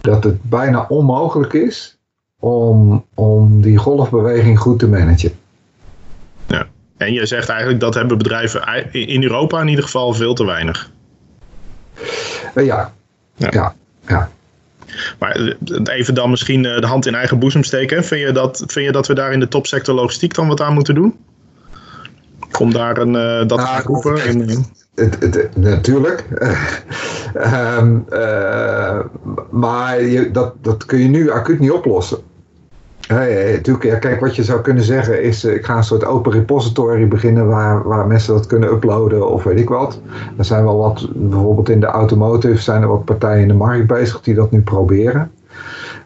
dat 0.00 0.24
het 0.24 0.42
bijna 0.42 0.86
onmogelijk 0.88 1.52
is 1.52 1.98
om, 2.38 3.04
om 3.14 3.60
die 3.60 3.76
golfbeweging 3.76 4.58
goed 4.58 4.78
te 4.78 4.88
managen. 4.88 5.32
Ja, 6.46 6.66
en 6.96 7.12
je 7.12 7.26
zegt 7.26 7.48
eigenlijk 7.48 7.80
dat 7.80 7.94
hebben 7.94 8.18
bedrijven 8.18 8.92
in 8.92 9.22
Europa 9.22 9.60
in 9.60 9.68
ieder 9.68 9.84
geval 9.84 10.12
veel 10.12 10.34
te 10.34 10.44
weinig. 10.44 10.90
Ja. 12.54 12.92
ja. 13.36 13.48
ja. 13.50 13.74
ja. 14.06 14.30
Maar 15.18 15.36
eh, 15.36 15.96
even 15.96 16.14
dan 16.14 16.30
misschien 16.30 16.64
eh, 16.64 16.80
de 16.80 16.86
hand 16.86 17.06
in 17.06 17.14
eigen 17.14 17.38
boezem 17.38 17.64
steken. 17.64 18.04
Vind 18.04 18.20
je 18.20 18.32
dat, 18.32 18.64
vind 18.66 18.86
je 18.86 18.92
dat 18.92 19.06
we 19.06 19.14
daar 19.14 19.32
in 19.32 19.40
de 19.40 19.48
topsector 19.48 19.94
logistiek 19.94 20.34
dan 20.34 20.48
wat 20.48 20.60
aan 20.60 20.74
moeten 20.74 20.94
doen? 20.94 21.16
Om 22.58 22.72
daar 22.72 22.98
een, 22.98 23.14
uh, 23.14 23.48
dat 23.48 23.58
nou, 23.58 23.82
te 23.82 23.86
roepen? 23.86 24.24
In, 24.24 24.64
het, 24.94 25.16
het, 25.20 25.56
natuurlijk. 25.56 26.24
um, 27.78 28.04
uh, 28.12 29.00
maar 29.50 30.02
je, 30.02 30.30
dat, 30.30 30.54
dat 30.62 30.84
kun 30.84 30.98
je 30.98 31.08
nu 31.08 31.30
acuut 31.30 31.58
niet 31.58 31.70
oplossen. 31.70 32.18
Natuurlijk, 33.10 33.84
ja, 33.84 33.96
kijk, 33.96 34.20
wat 34.20 34.36
je 34.36 34.44
zou 34.44 34.60
kunnen 34.60 34.84
zeggen 34.84 35.22
is, 35.22 35.44
ik 35.44 35.64
ga 35.64 35.76
een 35.76 35.84
soort 35.84 36.04
open 36.04 36.32
repository 36.32 37.08
beginnen 37.08 37.48
waar, 37.48 37.88
waar 37.88 38.06
mensen 38.06 38.34
dat 38.34 38.46
kunnen 38.46 38.72
uploaden 38.72 39.28
of 39.28 39.44
weet 39.44 39.58
ik 39.58 39.68
wat. 39.68 40.00
Er 40.36 40.44
zijn 40.44 40.64
wel 40.64 40.76
wat, 40.76 41.08
bijvoorbeeld 41.14 41.68
in 41.68 41.80
de 41.80 41.86
automotive 41.86 42.62
zijn 42.62 42.82
er 42.82 42.88
wat 42.88 43.04
partijen 43.04 43.42
in 43.42 43.48
de 43.48 43.54
markt 43.54 43.86
bezig 43.86 44.20
die 44.20 44.34
dat 44.34 44.50
nu 44.50 44.60
proberen. 44.60 45.30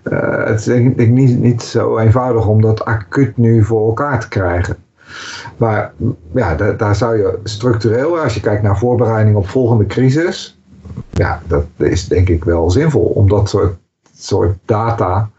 Uh, 0.05 0.45
het 0.45 0.59
is 0.59 0.65
denk 0.65 0.99
ik 0.99 1.11
niet, 1.11 1.39
niet 1.39 1.63
zo 1.63 1.99
eenvoudig 1.99 2.47
om 2.47 2.61
dat 2.61 2.85
acuut 2.85 3.37
nu 3.37 3.65
voor 3.65 3.87
elkaar 3.87 4.21
te 4.21 4.29
krijgen. 4.29 4.77
Maar 5.57 5.93
ja, 6.35 6.55
daar, 6.55 6.77
daar 6.77 6.97
zou 6.97 7.17
je 7.17 7.39
structureel, 7.45 8.19
als 8.19 8.35
je 8.35 8.41
kijkt 8.41 8.63
naar 8.63 8.79
voorbereiding 8.79 9.37
op 9.37 9.49
volgende 9.49 9.87
crisis, 9.87 10.61
ja, 11.11 11.43
dat 11.47 11.65
is 11.77 12.09
denk 12.09 12.29
ik 12.29 12.45
wel 12.45 12.71
zinvol 12.71 13.05
om 13.05 13.29
dat 13.29 13.49
soort, 13.49 13.77
soort 14.17 14.57
data 14.65 15.31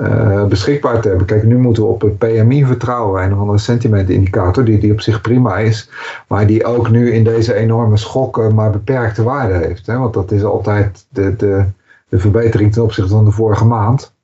uh, 0.00 0.44
beschikbaar 0.44 1.00
te 1.00 1.08
hebben. 1.08 1.26
Kijk, 1.26 1.44
nu 1.44 1.58
moeten 1.58 1.82
we 1.82 1.88
op 1.88 2.00
het 2.00 2.18
PMI 2.18 2.64
vertrouwen, 2.64 3.22
een 3.22 3.32
andere 3.32 3.58
sentimentindicator, 3.58 4.64
die, 4.64 4.78
die 4.78 4.92
op 4.92 5.00
zich 5.00 5.20
prima 5.20 5.58
is, 5.58 5.90
maar 6.28 6.46
die 6.46 6.64
ook 6.64 6.90
nu 6.90 7.12
in 7.12 7.24
deze 7.24 7.54
enorme 7.54 7.96
schokken 7.96 8.54
maar 8.54 8.70
beperkte 8.70 9.22
waarde 9.22 9.54
heeft. 9.54 9.86
Hè? 9.86 9.98
Want 9.98 10.14
dat 10.14 10.30
is 10.30 10.44
altijd 10.44 11.06
de, 11.08 11.36
de, 11.36 11.64
de 12.08 12.18
verbetering 12.18 12.72
ten 12.72 12.82
opzichte 12.82 13.10
van 13.10 13.24
de 13.24 13.30
vorige 13.30 13.64
maand. 13.64 14.16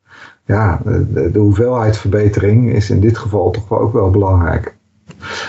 Ja, 0.47 0.81
de, 0.85 1.31
de 1.31 1.39
hoeveelheid 1.39 1.97
verbetering 1.97 2.73
is 2.73 2.91
in 2.91 3.01
dit 3.01 3.19
geval 3.19 3.51
toch 3.51 3.69
wel 3.69 3.79
ook 3.79 3.93
wel 3.93 4.11
belangrijk. 4.11 4.75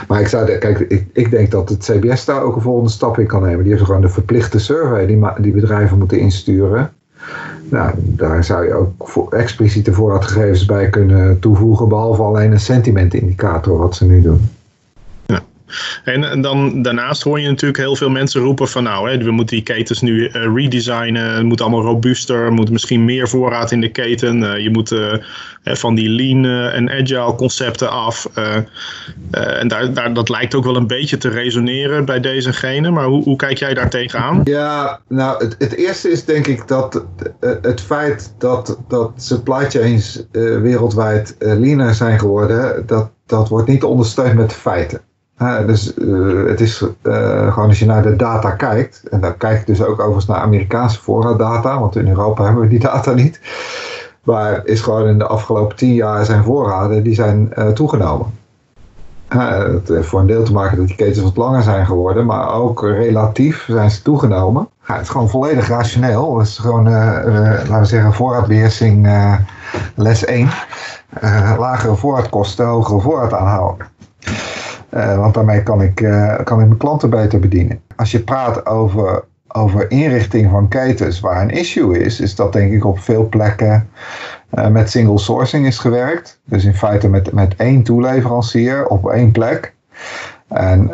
Maar 0.08 0.22
ik, 0.22 0.28
zou, 0.28 0.58
kijk, 0.58 0.80
ik, 0.80 1.08
ik 1.14 1.32
denk 1.32 1.52
dat 1.52 1.70
het 1.70 1.84
CBS 1.92 2.26
daar 2.26 2.42
ook 2.42 2.56
een 2.56 2.62
volgende 2.62 2.90
stap 2.90 3.20
in 3.20 3.28
kan 3.28 3.42
nemen. 3.42 3.64
Die 3.64 3.72
heeft 3.72 3.86
gewoon 3.86 4.02
de 4.02 4.10
verplichte 4.10 4.60
survey 4.60 5.06
die, 5.06 5.20
die 5.38 5.52
bedrijven 5.52 5.98
moeten 5.98 6.20
insturen. 6.20 6.94
Nou, 7.70 7.92
daar 8.04 8.44
zou 8.44 8.66
je 8.66 8.74
ook 8.74 8.92
voor 9.10 9.32
expliciete 9.32 9.94
voorraadgegevens 9.94 10.66
bij 10.66 10.90
kunnen 10.90 11.40
toevoegen, 11.40 11.88
behalve 11.88 12.22
alleen 12.22 12.52
een 12.52 12.60
sentimentindicator 12.60 13.78
wat 13.78 13.96
ze 13.96 14.06
nu 14.06 14.22
doen. 14.22 14.50
En, 16.04 16.42
dan 16.42 16.82
daarnaast 16.82 17.24
hoor 17.24 17.40
je 17.40 17.48
natuurlijk 17.48 17.80
heel 17.80 17.96
veel 17.96 18.10
mensen 18.10 18.42
roepen 18.42 18.68
van 18.68 18.84
nou, 18.84 19.10
hè, 19.10 19.18
we 19.18 19.32
moeten 19.32 19.56
die 19.56 19.66
ketens 19.66 20.02
nu 20.02 20.30
uh, 20.30 20.56
redesignen. 20.56 21.34
Het 21.34 21.44
moet 21.44 21.62
allemaal 21.62 21.82
robuuster. 21.82 22.44
Er 22.44 22.54
moet 22.54 22.72
misschien 22.72 23.06
meer 23.06 23.28
voorraad 23.28 23.72
in 23.72 23.82
de 23.82 23.92
keten. 23.92 24.42
Uh, 24.42 24.58
je 24.58 24.70
moet 24.70 24.92
uh, 24.92 25.14
van 25.64 25.96
die 25.96 26.10
lean 26.10 26.46
en 26.72 26.90
agile 26.90 27.36
concepten 27.36 27.90
af. 27.90 28.30
en 29.32 29.68
daar, 29.68 29.94
daar, 29.94 30.14
dat 30.14 30.30
lijkt 30.30 30.56
ook 30.56 30.64
wel 30.64 30.76
een 30.76 30.88
beetje 30.88 31.18
te 31.18 31.30
resoneren 31.30 32.06
bij 32.06 32.20
deze 32.20 32.54
gene. 32.54 32.92
Maar 32.92 33.06
hoe, 33.06 33.24
hoe 33.24 33.36
kijk 33.36 33.58
jij 33.58 33.74
daar 33.74 33.90
tegenaan? 33.90 34.42
Ja, 34.44 35.00
nou 35.08 35.44
het, 35.44 35.56
het 35.58 35.76
eerste 35.76 36.10
is 36.10 36.26
denk 36.26 36.48
ik 36.48 36.68
dat 36.68 37.06
het 37.40 37.82
feit 37.82 38.34
dat, 38.38 38.80
dat 38.88 39.12
supply 39.16 39.70
chains 39.70 40.24
wereldwijd 40.32 41.36
leaner 41.40 41.94
zijn 41.94 42.20
geworden, 42.20 42.84
dat, 42.86 43.12
dat 43.26 43.50
wordt 43.50 43.68
niet 43.68 43.84
ondersteund 43.84 44.34
met 44.34 44.54
feiten. 44.54 45.02
Dus 45.38 45.98
uh, 45.98 46.48
het 46.48 46.62
is 46.62 46.82
uh, 47.04 47.54
gewoon 47.54 47.70
als 47.70 47.80
je 47.80 47.86
naar 47.86 48.04
de 48.04 48.16
data 48.16 48.52
kijkt, 48.52 49.04
en 49.10 49.20
dan 49.20 49.38
kijk 49.38 49.60
ik 49.60 49.68
dus 49.68 49.84
ook 49.84 50.00
overigens 50.00 50.26
naar 50.26 50.38
Amerikaanse 50.38 51.02
voorraaddata, 51.02 51.80
want 51.80 51.96
in 51.96 52.08
Europa 52.08 52.44
hebben 52.44 52.62
we 52.62 52.68
die 52.68 52.80
data 52.80 53.14
niet. 53.14 53.40
Maar 54.24 54.62
is 54.66 54.82
gewoon 54.82 55.08
in 55.08 55.18
de 55.18 55.28
afgelopen 55.28 55.76
tien 55.76 55.94
jaar 55.94 56.26
zijn 56.26 56.44
voorraden 56.44 57.04
die 57.04 57.14
zijn 57.14 57.54
toegenomen. 57.74 58.34
het 59.28 59.88
heeft 59.88 60.08
voor 60.08 60.20
een 60.20 60.28
deel 60.28 60.44
te 60.44 60.54
maken 60.54 60.78
dat 60.78 60.88
die 60.88 60.96
ketens 60.96 61.24
wat 61.24 61.38
langer 61.38 61.64
zijn 61.64 61.86
geworden, 61.86 62.26
maar 62.26 62.54
ook 62.54 62.82
relatief 62.82 63.66
zijn 63.68 63.92
ze 63.92 64.02
toegenomen. 64.02 64.70
Het 64.82 65.02
is 65.02 65.10
gewoon 65.10 65.30
volledig 65.30 65.68
rationeel. 65.68 66.38
Het 66.38 66.48
is 66.48 66.58
gewoon, 66.58 66.90
laten 66.90 67.80
we 67.80 67.86
zeggen, 67.86 68.14
voorraadbeheersing 68.14 69.10
les 69.96 70.26
1. 70.26 70.50
lagere 71.58 71.96
voorraadkosten, 71.96 72.66
hogere 72.66 73.00
voorraad 73.00 73.34
aanhouden. 73.34 73.88
Uh, 74.96 75.18
want 75.18 75.34
daarmee 75.34 75.64
kan 75.64 75.82
ik, 75.82 76.02
uh, 76.02 76.36
kan 76.44 76.60
ik 76.60 76.68
mijn 76.68 76.78
klanten 76.78 77.10
beter 77.10 77.40
bedienen. 77.40 77.82
Als 77.96 78.12
je 78.12 78.20
praat 78.20 78.66
over, 78.66 79.24
over 79.48 79.92
inrichting 79.92 80.50
van 80.50 80.68
ketens 80.68 81.20
waar 81.20 81.42
een 81.42 81.50
issue 81.50 82.00
is, 82.00 82.20
is 82.20 82.36
dat 82.36 82.54
denk 82.54 82.72
ik 82.72 82.86
op 82.86 83.00
veel 83.00 83.28
plekken 83.30 83.90
uh, 84.54 84.68
met 84.68 84.90
single 84.90 85.20
sourcing 85.20 85.66
is 85.66 85.78
gewerkt. 85.78 86.40
Dus 86.46 86.66
in 86.66 86.76
feite 86.76 87.10
met, 87.10 87.32
met 87.32 87.56
één 87.56 87.84
toeleverancier 87.84 88.88
op 88.88 89.10
één 89.10 89.32
plek. 89.32 89.74
En 90.48 90.90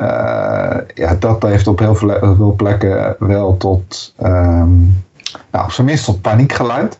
ja, 0.94 1.16
dat 1.20 1.44
heeft 1.44 1.68
op 1.68 1.80
heel 1.80 1.96
veel, 1.96 2.54
plekken 2.58 3.16
wel 3.20 3.58
tot, 3.58 4.14
um, 4.24 5.04
nou, 5.52 5.66
op 5.66 5.72
zijn 5.72 5.88
minst 5.88 6.06
tot 6.06 6.22
paniek 6.22 6.54
geleid. 6.54 7.00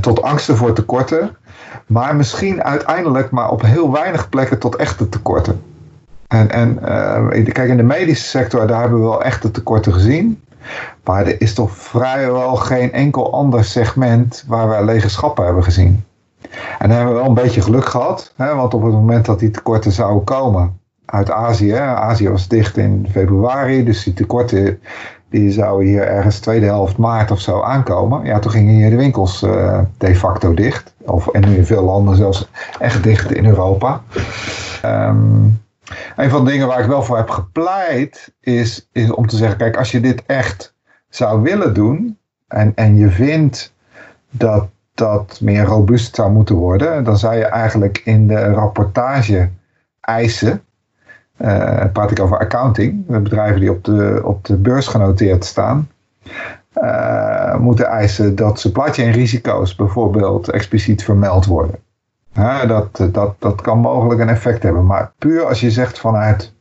tot 0.00 0.22
angsten 0.22 0.56
voor 0.56 0.72
tekorten. 0.72 1.36
Maar 1.90 2.16
misschien 2.16 2.62
uiteindelijk 2.62 3.30
maar 3.30 3.50
op 3.50 3.62
heel 3.62 3.92
weinig 3.92 4.28
plekken 4.28 4.58
tot 4.58 4.76
echte 4.76 5.08
tekorten. 5.08 5.62
En, 6.26 6.50
en 6.50 6.78
uh, 6.82 7.52
kijk, 7.52 7.68
in 7.68 7.76
de 7.76 7.82
medische 7.82 8.28
sector, 8.28 8.66
daar 8.66 8.80
hebben 8.80 8.98
we 8.98 9.04
wel 9.04 9.22
echte 9.22 9.50
tekorten 9.50 9.92
gezien. 9.92 10.42
Maar 11.04 11.26
er 11.26 11.40
is 11.40 11.54
toch 11.54 11.70
vrijwel 11.76 12.56
geen 12.56 12.92
enkel 12.92 13.32
ander 13.32 13.64
segment 13.64 14.44
waar 14.46 14.68
we 14.68 14.84
lege 14.84 15.08
schappen 15.08 15.44
hebben 15.44 15.64
gezien. 15.64 16.04
En 16.78 16.88
dan 16.88 16.90
hebben 16.90 17.14
we 17.14 17.20
wel 17.20 17.28
een 17.28 17.34
beetje 17.34 17.62
geluk 17.62 17.86
gehad, 17.86 18.32
hè, 18.36 18.54
want 18.54 18.74
op 18.74 18.82
het 18.82 18.92
moment 18.92 19.24
dat 19.24 19.38
die 19.38 19.50
tekorten 19.50 19.92
zouden 19.92 20.24
komen 20.24 20.78
uit 21.04 21.30
Azië, 21.30 21.74
Azië 21.76 22.28
was 22.28 22.48
dicht 22.48 22.76
in 22.76 23.08
februari, 23.10 23.84
dus 23.84 24.04
die 24.04 24.14
tekorten 24.14 24.80
die 25.30 25.50
zouden 25.50 25.86
hier 25.86 26.06
ergens 26.06 26.38
tweede 26.38 26.66
helft 26.66 26.96
maart 26.96 27.30
of 27.30 27.40
zo 27.40 27.60
aankomen. 27.60 28.24
Ja, 28.24 28.38
toen 28.38 28.50
gingen 28.50 28.74
hier 28.74 28.90
de 28.90 28.96
winkels 28.96 29.42
uh, 29.42 29.80
de 29.98 30.14
facto 30.14 30.54
dicht. 30.54 30.94
Of, 30.98 31.28
en 31.28 31.48
nu 31.48 31.56
in 31.56 31.66
veel 31.66 31.84
landen 31.84 32.16
zelfs 32.16 32.48
echt 32.78 33.02
dicht 33.02 33.32
in 33.32 33.46
Europa. 33.46 34.02
Um, 34.84 35.62
een 36.16 36.30
van 36.30 36.44
de 36.44 36.50
dingen 36.50 36.66
waar 36.66 36.80
ik 36.80 36.86
wel 36.86 37.02
voor 37.02 37.16
heb 37.16 37.30
gepleit 37.30 38.32
is, 38.40 38.88
is 38.92 39.10
om 39.10 39.26
te 39.26 39.36
zeggen, 39.36 39.58
kijk, 39.58 39.76
als 39.76 39.90
je 39.90 40.00
dit 40.00 40.22
echt 40.26 40.74
zou 41.08 41.42
willen 41.42 41.74
doen 41.74 42.18
en, 42.48 42.72
en 42.74 42.96
je 42.96 43.08
vindt 43.08 43.72
dat 44.30 44.68
dat 44.94 45.38
meer 45.40 45.64
robuust 45.64 46.14
zou 46.14 46.32
moeten 46.32 46.54
worden, 46.54 47.04
dan 47.04 47.18
zou 47.18 47.36
je 47.36 47.44
eigenlijk 47.44 48.00
in 48.04 48.26
de 48.26 48.44
rapportage 48.44 49.48
eisen, 50.00 50.62
praat 51.92 52.10
ik 52.10 52.20
over 52.20 52.38
accounting, 52.38 53.06
bedrijven 53.06 53.60
die 53.60 53.70
op 53.70 53.84
de, 53.84 54.20
op 54.24 54.44
de 54.44 54.56
beurs 54.56 54.86
genoteerd 54.86 55.44
staan, 55.44 55.88
uh, 56.82 57.56
moeten 57.56 57.86
eisen 57.86 58.36
dat 58.36 58.60
supply 58.60 58.92
chain 58.92 59.12
risico's 59.12 59.74
bijvoorbeeld 59.74 60.50
expliciet 60.50 61.04
vermeld 61.04 61.46
worden. 61.46 61.78
Dat, 62.66 63.08
dat, 63.12 63.34
dat 63.38 63.60
kan 63.60 63.78
mogelijk 63.78 64.20
een 64.20 64.28
effect 64.28 64.62
hebben. 64.62 64.86
Maar 64.86 65.12
puur 65.18 65.44
als 65.44 65.60
je 65.60 65.70
zegt 65.70 65.98
vanuit 65.98 66.52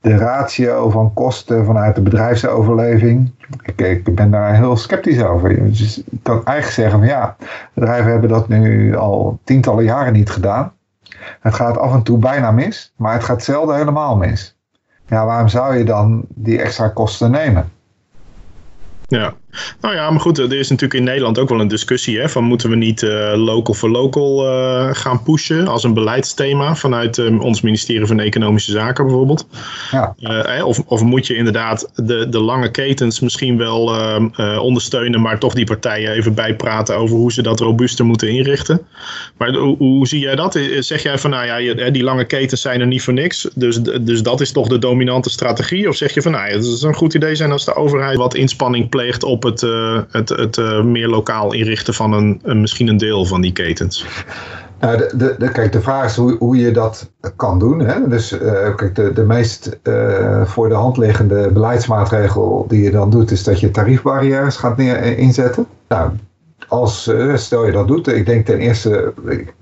de 0.00 0.16
ratio 0.16 0.90
van 0.90 1.12
kosten, 1.14 1.64
vanuit 1.64 1.94
de 1.94 2.00
bedrijfsoverleving. 2.00 3.32
Ik, 3.62 3.80
ik 3.80 4.14
ben 4.14 4.30
daar 4.30 4.54
heel 4.54 4.76
sceptisch 4.76 5.22
over. 5.22 5.50
Ik 5.50 6.04
kan 6.22 6.44
eigenlijk 6.44 6.66
zeggen 6.66 6.98
van 6.98 7.08
ja, 7.08 7.36
bedrijven 7.74 8.10
hebben 8.10 8.30
dat 8.30 8.48
nu 8.48 8.96
al 8.96 9.38
tientallen 9.44 9.84
jaren 9.84 10.12
niet 10.12 10.30
gedaan. 10.30 10.72
Het 11.40 11.54
gaat 11.54 11.78
af 11.78 11.92
en 11.92 12.02
toe 12.02 12.18
bijna 12.18 12.50
mis, 12.50 12.92
maar 12.96 13.12
het 13.12 13.24
gaat 13.24 13.42
zelden 13.42 13.76
helemaal 13.76 14.16
mis. 14.16 14.56
Ja, 15.06 15.24
waarom 15.24 15.48
zou 15.48 15.76
je 15.76 15.84
dan 15.84 16.24
die 16.28 16.62
extra 16.62 16.88
kosten 16.88 17.30
nemen? 17.30 17.72
Ja, 19.06 19.34
nou 19.80 19.94
ja, 19.94 20.10
maar 20.10 20.20
goed, 20.20 20.38
er 20.38 20.52
is 20.52 20.68
natuurlijk 20.68 21.00
in 21.00 21.06
Nederland 21.06 21.38
ook 21.38 21.48
wel 21.48 21.60
een 21.60 21.68
discussie 21.68 22.18
hè, 22.18 22.28
van 22.28 22.44
moeten 22.44 22.70
we 22.70 22.76
niet 22.76 23.02
uh, 23.02 23.32
local 23.36 23.74
for 23.74 23.90
local 23.90 24.46
uh, 24.46 24.88
gaan 24.92 25.22
pushen 25.22 25.68
als 25.68 25.84
een 25.84 25.94
beleidsthema 25.94 26.74
vanuit 26.74 27.18
uh, 27.18 27.40
ons 27.40 27.60
ministerie 27.60 28.06
van 28.06 28.20
Economische 28.20 28.72
Zaken 28.72 29.04
bijvoorbeeld. 29.04 29.46
Ja. 29.90 30.14
of, 30.64 30.82
of 30.86 31.02
moet 31.02 31.26
je 31.26 31.34
inderdaad 31.34 31.90
de, 31.94 32.28
de 32.28 32.40
lange 32.40 32.70
ketens 32.70 33.20
misschien 33.20 33.56
wel 33.56 33.98
ondersteunen, 34.60 35.20
maar 35.20 35.38
toch 35.38 35.54
die 35.54 35.64
partijen 35.64 36.12
even 36.12 36.34
bijpraten 36.34 36.96
over 36.96 37.16
hoe 37.16 37.32
ze 37.32 37.42
dat 37.42 37.60
robuuster 37.60 38.04
moeten 38.04 38.28
inrichten. 38.28 38.86
Maar 39.36 39.54
hoe, 39.54 39.76
hoe 39.76 40.06
zie 40.06 40.20
jij 40.20 40.36
dat? 40.36 40.58
Zeg 40.78 41.02
jij 41.02 41.18
van 41.18 41.30
nou 41.30 41.62
ja, 41.62 41.90
die 41.90 42.02
lange 42.02 42.24
ketens 42.24 42.60
zijn 42.60 42.80
er 42.80 42.86
niet 42.86 43.02
voor 43.02 43.12
niks, 43.12 43.48
dus, 43.54 43.80
dus 44.00 44.22
dat 44.22 44.40
is 44.40 44.52
toch 44.52 44.68
de 44.68 44.78
dominante 44.78 45.30
strategie? 45.30 45.88
Of 45.88 45.96
zeg 45.96 46.14
je 46.14 46.22
van 46.22 46.32
nou 46.32 46.48
ja, 46.48 46.54
het 46.54 46.64
is 46.64 46.82
een 46.82 46.94
goed 46.94 47.14
idee 47.14 47.34
zijn 47.34 47.52
als 47.52 47.64
de 47.64 47.74
overheid 47.74 48.16
wat 48.16 48.34
inspanning 48.34 48.88
pleegt 48.88 49.22
op 49.22 49.39
het, 49.42 49.62
uh, 49.62 50.00
het, 50.10 50.56
uh, 50.56 50.82
meer 50.82 51.08
lokaal 51.08 51.52
inrichten 51.52 51.94
van 51.94 52.12
een, 52.12 52.40
een, 52.42 52.60
misschien 52.60 52.88
een 52.88 52.96
deel 52.96 53.24
van 53.24 53.40
die 53.40 53.52
ketens? 53.52 54.06
Nou, 54.80 54.98
de, 54.98 55.34
de, 55.38 55.50
kijk, 55.50 55.72
de 55.72 55.80
vraag 55.80 56.04
is 56.04 56.16
hoe, 56.16 56.36
hoe 56.38 56.56
je 56.56 56.70
dat 56.70 57.10
kan 57.36 57.58
doen. 57.58 57.80
Hè? 57.80 58.08
Dus 58.08 58.32
uh, 58.32 58.74
kijk, 58.76 58.94
de, 58.94 59.12
de 59.12 59.22
meest 59.22 59.78
voor 60.44 60.68
de 60.68 60.74
hand 60.74 60.96
liggende 60.96 61.50
beleidsmaatregel 61.52 62.64
die 62.68 62.82
je 62.82 62.90
dan 62.90 63.10
doet, 63.10 63.30
is 63.30 63.44
dat 63.44 63.60
je 63.60 63.70
tariefbarrières 63.70 64.56
gaat 64.56 64.76
neer, 64.76 65.18
inzetten. 65.18 65.66
Nou, 65.88 66.10
als, 66.68 67.10
stel 67.34 67.66
je 67.66 67.72
dat 67.72 67.88
doet, 67.88 68.06
ik 68.06 68.26
denk 68.26 68.46
ten 68.46 68.58
eerste, 68.58 69.12
ik, 69.28 69.54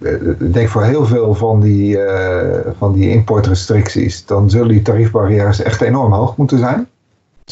denk 0.52 0.68
voor 0.68 0.84
heel 0.84 1.06
veel 1.06 1.34
van 1.34 1.60
die, 1.60 1.98
van 2.78 2.92
die 2.92 3.10
importrestricties, 3.10 4.26
dan 4.26 4.50
zullen 4.50 4.68
die 4.68 4.82
tariefbarrières 4.82 5.62
echt 5.62 5.80
enorm 5.80 6.12
hoog 6.12 6.36
moeten 6.36 6.58
zijn. 6.58 6.88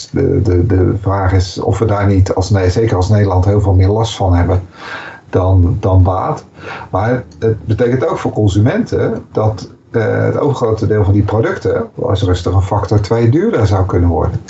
De, 0.05 0.43
de, 0.43 0.67
de 0.67 0.95
vraag 1.01 1.33
is 1.33 1.59
of 1.59 1.79
we 1.79 1.85
daar 1.85 2.07
niet, 2.07 2.35
als, 2.35 2.51
nee, 2.51 2.71
zeker 2.71 2.97
als 2.97 3.09
Nederland, 3.09 3.45
heel 3.45 3.61
veel 3.61 3.75
meer 3.75 3.89
last 3.89 4.17
van 4.17 4.35
hebben 4.35 4.63
dan, 5.31 5.77
dan 5.81 6.03
baat. 6.03 6.45
Maar 6.91 7.25
het 7.39 7.65
betekent 7.65 8.07
ook 8.07 8.19
voor 8.19 8.33
consumenten 8.33 9.27
dat 9.33 9.69
uh, 9.91 10.25
het 10.25 10.39
overgrote 10.39 10.87
deel 10.87 11.05
van 11.05 11.13
die 11.13 11.23
producten 11.23 11.89
als 12.03 12.23
rustig 12.23 12.55
een 12.55 12.63
factor 12.63 13.01
2 13.01 13.29
duurder 13.29 13.67
zou 13.67 13.87
kunnen 13.87 14.09
worden. 14.09 14.41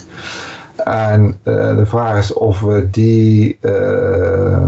En 0.77 1.39
uh, 1.45 1.77
de 1.77 1.87
vraag 1.87 2.19
is 2.19 2.33
of 2.33 2.61
we 2.61 2.91
die, 2.91 3.59
uh, 3.61 4.67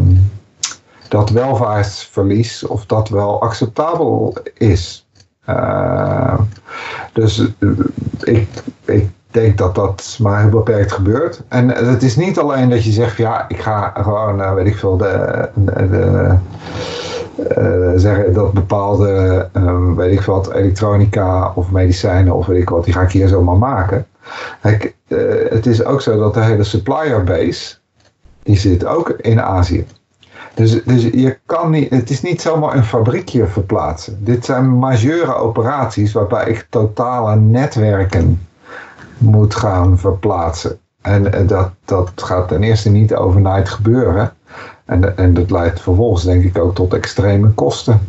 dat 1.09 1.31
welvaartsverlies, 1.31 2.67
of 2.67 2.87
dat 2.87 3.09
wel 3.09 3.41
acceptabel 3.41 4.37
is. 4.55 5.07
dus 7.13 7.49
ik, 8.21 8.49
ik 8.85 9.11
denk 9.40 9.59
dat 9.59 9.75
dat 9.75 10.18
maar 10.23 10.40
heel 10.40 10.50
beperkt 10.50 10.92
gebeurt. 10.92 11.42
En 11.49 11.68
het 11.68 12.02
is 12.02 12.16
niet 12.16 12.38
alleen 12.38 12.71
dat 12.71 12.85
je 12.85 12.90
zegt, 12.90 13.16
ja, 13.16 13.45
ik 13.49 13.61
ga 13.61 13.92
gewoon, 13.97 14.40
uh, 14.40 14.54
weet 14.54 14.66
ik 14.66 14.76
veel, 14.76 14.97
de, 14.97 15.49
de, 15.54 16.35
uh, 17.59 17.92
zeggen 17.97 18.33
dat 18.33 18.52
bepaalde, 18.52 19.49
um, 19.52 19.97
weet 19.97 20.12
ik 20.12 20.23
wat, 20.23 20.52
elektronica 20.52 21.52
of 21.54 21.71
medicijnen 21.71 22.35
of 22.35 22.47
weet 22.47 22.62
ik 22.62 22.68
wat, 22.68 22.85
die 22.85 22.95
ga 22.95 23.02
ik 23.02 23.11
hier 23.11 23.28
zomaar 23.28 23.57
maken. 23.57 24.07
Kijk, 24.62 24.95
uh, 25.09 25.18
het 25.50 25.66
is 25.66 25.85
ook 25.85 26.00
zo 26.00 26.18
dat 26.18 26.35
de 26.35 26.40
hele 26.40 26.64
supplier 26.64 27.25
base, 27.25 27.76
die 28.42 28.59
zit 28.59 28.87
ook 28.87 29.09
in 29.09 29.40
Azië. 29.40 29.87
Dus, 30.54 30.85
dus 30.85 31.02
je 31.02 31.38
kan 31.47 31.71
niet, 31.71 31.90
het 31.90 32.11
is 32.11 32.23
niet 32.23 32.40
zomaar 32.40 32.76
een 32.76 32.85
fabriekje 32.85 33.47
verplaatsen. 33.47 34.18
Dit 34.25 34.45
zijn 34.45 34.78
majeure 34.78 35.35
operaties 35.35 36.12
waarbij 36.12 36.47
ik 36.47 36.66
totale 36.71 37.37
netwerken 37.37 38.48
moet 39.19 39.55
gaan 39.55 39.99
verplaatsen. 39.99 40.79
En 41.01 41.47
dat, 41.47 41.71
dat 41.85 42.13
gaat 42.15 42.49
ten 42.49 42.63
eerste 42.63 42.91
niet 42.91 43.15
overnight 43.15 43.69
gebeuren. 43.69 44.33
En, 44.85 45.17
en 45.17 45.35
dat 45.35 45.51
leidt 45.51 45.81
vervolgens 45.81 46.25
denk 46.25 46.45
ik 46.45 46.59
ook 46.59 46.75
tot 46.75 46.95
extreme 46.95 47.49
kosten. 47.49 48.01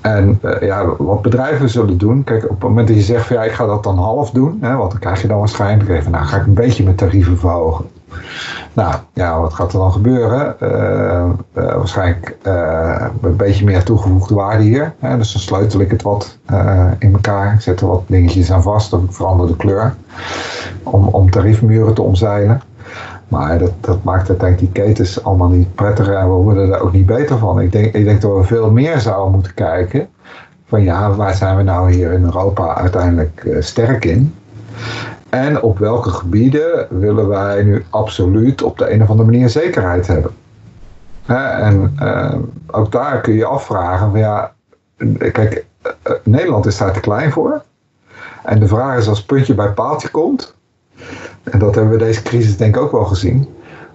En 0.00 0.40
ja, 0.60 0.96
wat 0.98 1.22
bedrijven 1.22 1.68
zullen 1.68 1.98
doen, 1.98 2.24
kijk, 2.24 2.44
op 2.44 2.50
het 2.50 2.68
moment 2.68 2.88
dat 2.88 2.96
je 2.96 3.02
zegt 3.02 3.26
van 3.26 3.36
ja, 3.36 3.42
ik 3.42 3.52
ga 3.52 3.66
dat 3.66 3.82
dan 3.82 3.98
half 3.98 4.30
doen, 4.30 4.58
hè, 4.60 4.76
want 4.76 4.90
dan 4.90 5.00
krijg 5.00 5.22
je 5.22 5.28
dan 5.28 5.38
waarschijnlijk 5.38 5.88
even, 5.88 6.10
nou 6.10 6.24
ga 6.24 6.36
ik 6.36 6.46
een 6.46 6.54
beetje 6.54 6.84
mijn 6.84 6.96
tarieven 6.96 7.38
verhogen. 7.38 7.84
Nou 8.72 8.94
ja, 9.12 9.40
wat 9.40 9.54
gaat 9.54 9.72
er 9.72 9.78
dan 9.78 9.92
gebeuren? 9.92 10.56
Uh, 10.62 10.68
uh, 10.68 11.74
waarschijnlijk 11.74 12.36
uh, 12.42 13.06
een 13.22 13.36
beetje 13.36 13.64
meer 13.64 13.82
toegevoegde 13.82 14.34
waarde 14.34 14.62
hier. 14.62 14.94
Hè? 14.98 15.16
Dus 15.16 15.32
dan 15.32 15.42
sleutel 15.42 15.80
ik 15.80 15.90
het 15.90 16.02
wat 16.02 16.38
in 16.98 17.12
elkaar. 17.12 17.54
Ik 17.54 17.60
zet 17.60 17.80
er 17.80 17.86
wat 17.86 18.02
dingetjes 18.06 18.52
aan 18.52 18.62
vast 18.62 18.92
of 18.92 19.02
ik 19.02 19.12
verander 19.12 19.46
de 19.46 19.56
kleur. 19.56 19.94
Om, 20.82 21.08
om 21.08 21.30
tariefmuren 21.30 21.94
te 21.94 22.02
omzeilen. 22.02 22.60
Maar 23.28 23.58
dat, 23.58 23.72
dat 23.80 24.02
maakt 24.02 24.28
uiteindelijk 24.28 24.72
die 24.72 24.84
ketens 24.84 25.24
allemaal 25.24 25.48
niet 25.48 25.74
prettiger 25.74 26.14
en 26.14 26.28
we 26.28 26.34
worden 26.34 26.72
er 26.72 26.80
ook 26.80 26.92
niet 26.92 27.06
beter 27.06 27.38
van. 27.38 27.60
Ik 27.60 27.72
denk, 27.72 27.94
ik 27.94 28.04
denk 28.04 28.20
dat 28.20 28.36
we 28.36 28.44
veel 28.44 28.70
meer 28.70 29.00
zouden 29.00 29.32
moeten 29.32 29.54
kijken. 29.54 30.08
Van 30.68 30.82
ja, 30.82 31.14
waar 31.14 31.34
zijn 31.34 31.56
we 31.56 31.62
nou 31.62 31.92
hier 31.92 32.12
in 32.12 32.24
Europa 32.24 32.74
uiteindelijk 32.74 33.56
sterk 33.60 34.04
in? 34.04 34.34
En 35.28 35.62
op 35.62 35.78
welke 35.78 36.10
gebieden 36.10 36.86
willen 36.90 37.28
wij 37.28 37.62
nu 37.62 37.84
absoluut 37.90 38.62
op 38.62 38.78
de 38.78 38.92
een 38.92 39.02
of 39.02 39.10
andere 39.10 39.30
manier 39.30 39.48
zekerheid 39.48 40.06
hebben? 40.06 40.30
en 41.26 41.96
uh, 42.02 42.34
ook 42.66 42.92
daar 42.92 43.20
kun 43.20 43.34
je 43.34 43.44
afvragen, 43.44 44.10
van 44.10 44.18
ja, 44.18 44.52
kijk, 45.18 45.64
uh, 45.82 46.12
Nederland 46.22 46.66
is 46.66 46.78
daar 46.78 46.92
te 46.92 47.00
klein 47.00 47.32
voor. 47.32 47.62
En 48.44 48.60
de 48.60 48.66
vraag 48.66 48.98
is 48.98 49.08
als 49.08 49.24
puntje 49.24 49.54
bij 49.54 49.72
paaltje 49.72 50.08
komt, 50.08 50.54
en 51.42 51.58
dat 51.58 51.74
hebben 51.74 51.92
we 51.92 52.04
deze 52.04 52.22
crisis 52.22 52.56
denk 52.56 52.76
ik 52.76 52.82
ook 52.82 52.92
wel 52.92 53.04
gezien, 53.04 53.48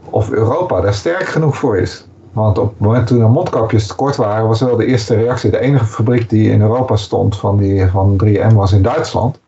of 0.09 0.31
Europa 0.31 0.81
daar 0.81 0.93
sterk 0.93 1.25
genoeg 1.25 1.57
voor 1.57 1.77
is. 1.77 2.05
Want 2.31 2.57
op 2.57 2.69
het 2.69 2.79
moment 2.79 3.07
toen 3.07 3.21
er 3.21 3.29
mondkapjes 3.29 3.87
tekort 3.87 4.15
waren, 4.15 4.47
was 4.47 4.61
wel 4.61 4.75
de 4.75 4.85
eerste 4.85 5.15
reactie. 5.15 5.51
De 5.51 5.59
enige 5.59 5.85
fabriek 5.85 6.29
die 6.29 6.51
in 6.51 6.61
Europa 6.61 6.95
stond 6.95 7.37
van, 7.37 7.57
die, 7.57 7.87
van 7.87 8.21
3M 8.25 8.53
was 8.53 8.71
in 8.71 8.81
Duitsland. 8.81 9.39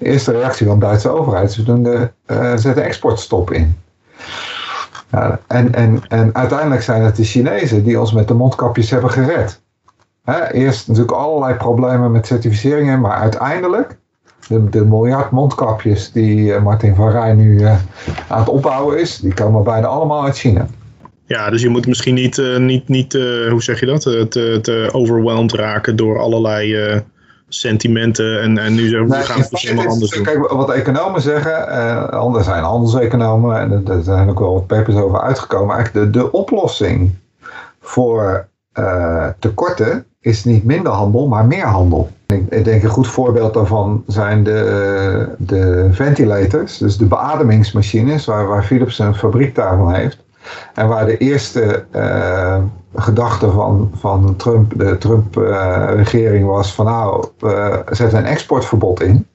Eerste 0.00 0.32
reactie 0.32 0.66
van 0.66 0.78
de 0.78 0.84
Duitse 0.86 1.08
overheid. 1.08 1.52
Ze 1.52 1.62
doen 1.62 1.82
de, 1.82 2.10
uh, 2.26 2.56
zetten 2.56 2.84
exportstop 2.84 3.50
in. 3.50 3.76
En, 5.46 5.74
en, 5.74 6.02
en 6.08 6.34
uiteindelijk 6.34 6.82
zijn 6.82 7.02
het 7.02 7.16
de 7.16 7.24
Chinezen 7.24 7.84
die 7.84 8.00
ons 8.00 8.12
met 8.12 8.28
de 8.28 8.34
mondkapjes 8.34 8.90
hebben 8.90 9.10
gered. 9.10 9.60
eerst 10.52 10.88
natuurlijk 10.88 11.16
allerlei 11.16 11.54
problemen 11.54 12.12
met 12.12 12.26
certificeringen, 12.26 13.00
maar 13.00 13.16
uiteindelijk 13.16 13.98
de, 14.48 14.68
de 14.68 14.84
miljard 14.84 15.30
mondkapjes 15.30 16.12
die 16.12 16.36
uh, 16.36 16.62
Martin 16.62 16.94
van 16.94 17.10
Rij 17.10 17.34
nu 17.34 17.60
uh, 17.60 17.76
aan 18.28 18.38
het 18.38 18.48
opbouwen 18.48 18.98
is, 18.98 19.18
die 19.18 19.34
komen 19.34 19.62
bijna 19.62 19.86
allemaal 19.86 20.24
uit 20.24 20.38
China. 20.38 20.66
Ja, 21.26 21.50
dus 21.50 21.62
je 21.62 21.68
moet 21.68 21.86
misschien 21.86 22.14
niet, 22.14 22.58
niet, 22.58 22.88
niet 22.88 23.12
hoe 23.50 23.62
zeg 23.62 23.80
je 23.80 23.86
dat, 23.86 24.02
te, 24.02 24.58
te 24.62 24.88
overwhelmed 24.92 25.52
raken 25.52 25.96
door 25.96 26.18
allerlei 26.18 26.76
sentimenten 27.50 28.40
en, 28.40 28.58
en 28.58 28.74
nu 28.74 28.88
zeggen 28.88 29.08
we, 29.08 29.14
gaan 29.14 29.40
het 29.40 29.60
helemaal 29.60 29.86
anders 29.86 30.10
doen. 30.10 30.22
Kijk, 30.24 30.48
wat 30.48 30.70
economen 30.70 31.20
zeggen, 31.20 31.68
uh, 31.68 32.34
er 32.36 32.44
zijn 32.44 32.62
handelseconomen 32.62 33.60
en 33.60 33.86
er 33.86 34.02
zijn 34.02 34.28
ook 34.28 34.38
wel 34.38 34.52
wat 34.52 34.66
papers 34.66 34.96
over 34.96 35.20
uitgekomen. 35.20 35.74
Eigenlijk 35.74 36.12
de, 36.12 36.18
de 36.18 36.32
oplossing 36.32 37.14
voor 37.80 38.48
uh, 38.78 39.26
tekorten 39.38 40.04
is 40.20 40.44
niet 40.44 40.64
minder 40.64 40.92
handel, 40.92 41.28
maar 41.28 41.44
meer 41.44 41.66
handel. 41.66 42.10
Ik, 42.26 42.42
ik, 42.50 42.64
denk 42.64 42.82
een 42.82 42.88
goed 42.88 43.08
voorbeeld 43.08 43.54
daarvan 43.54 44.04
zijn 44.06 44.44
de, 44.44 45.28
de 45.38 45.88
ventilators, 45.90 46.78
dus 46.78 46.96
de 46.96 47.06
beademingsmachines, 47.06 48.24
waar, 48.24 48.46
waar 48.46 48.64
Philips 48.64 48.98
een 48.98 49.14
fabriek 49.14 49.54
daarvan 49.54 49.94
heeft. 49.94 50.18
En 50.74 50.88
waar 50.88 51.06
de 51.06 51.18
eerste 51.18 51.84
uh, 51.96 52.56
gedachte 52.94 53.50
van, 53.50 53.90
van 53.94 54.36
Trump, 54.36 54.78
de 54.78 54.98
Trump-regering 54.98 56.44
uh, 56.44 56.50
was 56.50 56.74
van 56.74 56.84
nou, 56.84 57.26
uh, 57.40 57.76
zet 57.90 58.12
een 58.12 58.24
exportverbod 58.24 59.00
in. 59.02 59.26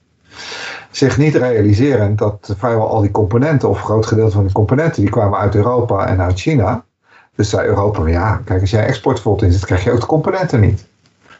Zich 0.90 1.18
niet 1.18 1.34
realiserend 1.34 2.18
dat 2.18 2.54
vrijwel 2.58 2.88
al 2.88 3.00
die 3.00 3.10
componenten, 3.10 3.68
of 3.68 3.80
groot 3.80 4.06
gedeelte 4.06 4.32
van 4.32 4.44
die 4.44 4.52
componenten, 4.52 5.02
die 5.02 5.10
kwamen 5.10 5.38
uit 5.38 5.54
Europa 5.54 6.06
en 6.06 6.20
uit 6.20 6.40
China. 6.40 6.84
Dus 7.34 7.50
zei 7.50 7.66
Europa, 7.66 8.06
ja, 8.06 8.40
kijk, 8.44 8.60
als 8.60 8.70
jij 8.70 8.86
exportverbod 8.86 9.42
inzet, 9.42 9.64
krijg 9.64 9.84
je 9.84 9.92
ook 9.92 10.00
de 10.00 10.06
componenten 10.06 10.60
niet. 10.60 10.86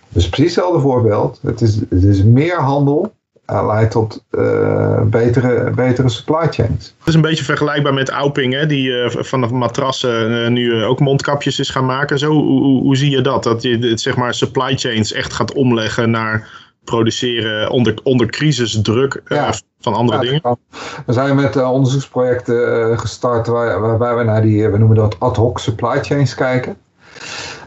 Dus 0.09 0.29
precies 0.29 0.55
hetzelfde 0.55 0.81
voorbeeld. 0.81 1.39
Het 1.43 1.61
is, 1.61 1.75
het 1.75 2.03
is 2.03 2.25
meer 2.25 2.61
handel 2.61 3.13
leidt 3.47 3.91
tot 3.91 4.25
uh, 4.31 5.01
betere, 5.03 5.71
betere 5.71 6.09
supply 6.09 6.47
chains. 6.51 6.95
Het 6.99 7.09
is 7.09 7.15
een 7.15 7.21
beetje 7.21 7.45
vergelijkbaar 7.45 7.95
met 7.95 8.09
Auping, 8.09 8.53
hè, 8.55 8.67
die 8.67 8.89
uh, 8.89 9.11
van 9.11 9.41
de 9.41 9.47
matrassen 9.47 10.53
nu 10.53 10.85
ook 10.85 11.01
mondkapjes 11.01 11.59
is 11.59 11.71
gaan 11.71 11.87
maken. 11.87 12.19
Zo, 12.19 12.31
hoe, 12.31 12.61
hoe, 12.61 12.83
hoe 12.83 12.97
zie 12.97 13.11
je 13.11 13.21
dat? 13.21 13.43
Dat 13.43 13.63
je 13.63 13.79
het, 13.79 14.01
zeg 14.01 14.17
maar, 14.17 14.35
supply 14.35 14.77
chains 14.77 15.13
echt 15.13 15.33
gaat 15.33 15.53
omleggen 15.53 16.11
naar 16.11 16.49
produceren 16.85 17.71
onder, 17.71 17.95
onder 18.03 18.27
crisisdruk 18.27 19.21
ja. 19.27 19.53
van 19.81 19.95
andere 19.95 20.25
ja, 20.25 20.25
dingen? 20.25 20.59
We 21.07 21.13
zijn 21.13 21.37
met 21.37 21.57
onderzoeksprojecten 21.57 22.99
gestart 22.99 23.47
waar, 23.47 23.81
waarbij 23.81 24.17
we 24.17 24.23
naar 24.23 24.43
die, 24.43 24.69
we 24.69 24.79
noemen 24.79 24.97
dat 24.97 25.17
ad 25.19 25.37
hoc 25.37 25.59
supply 25.59 26.03
chains 26.03 26.35
kijken. 26.35 26.77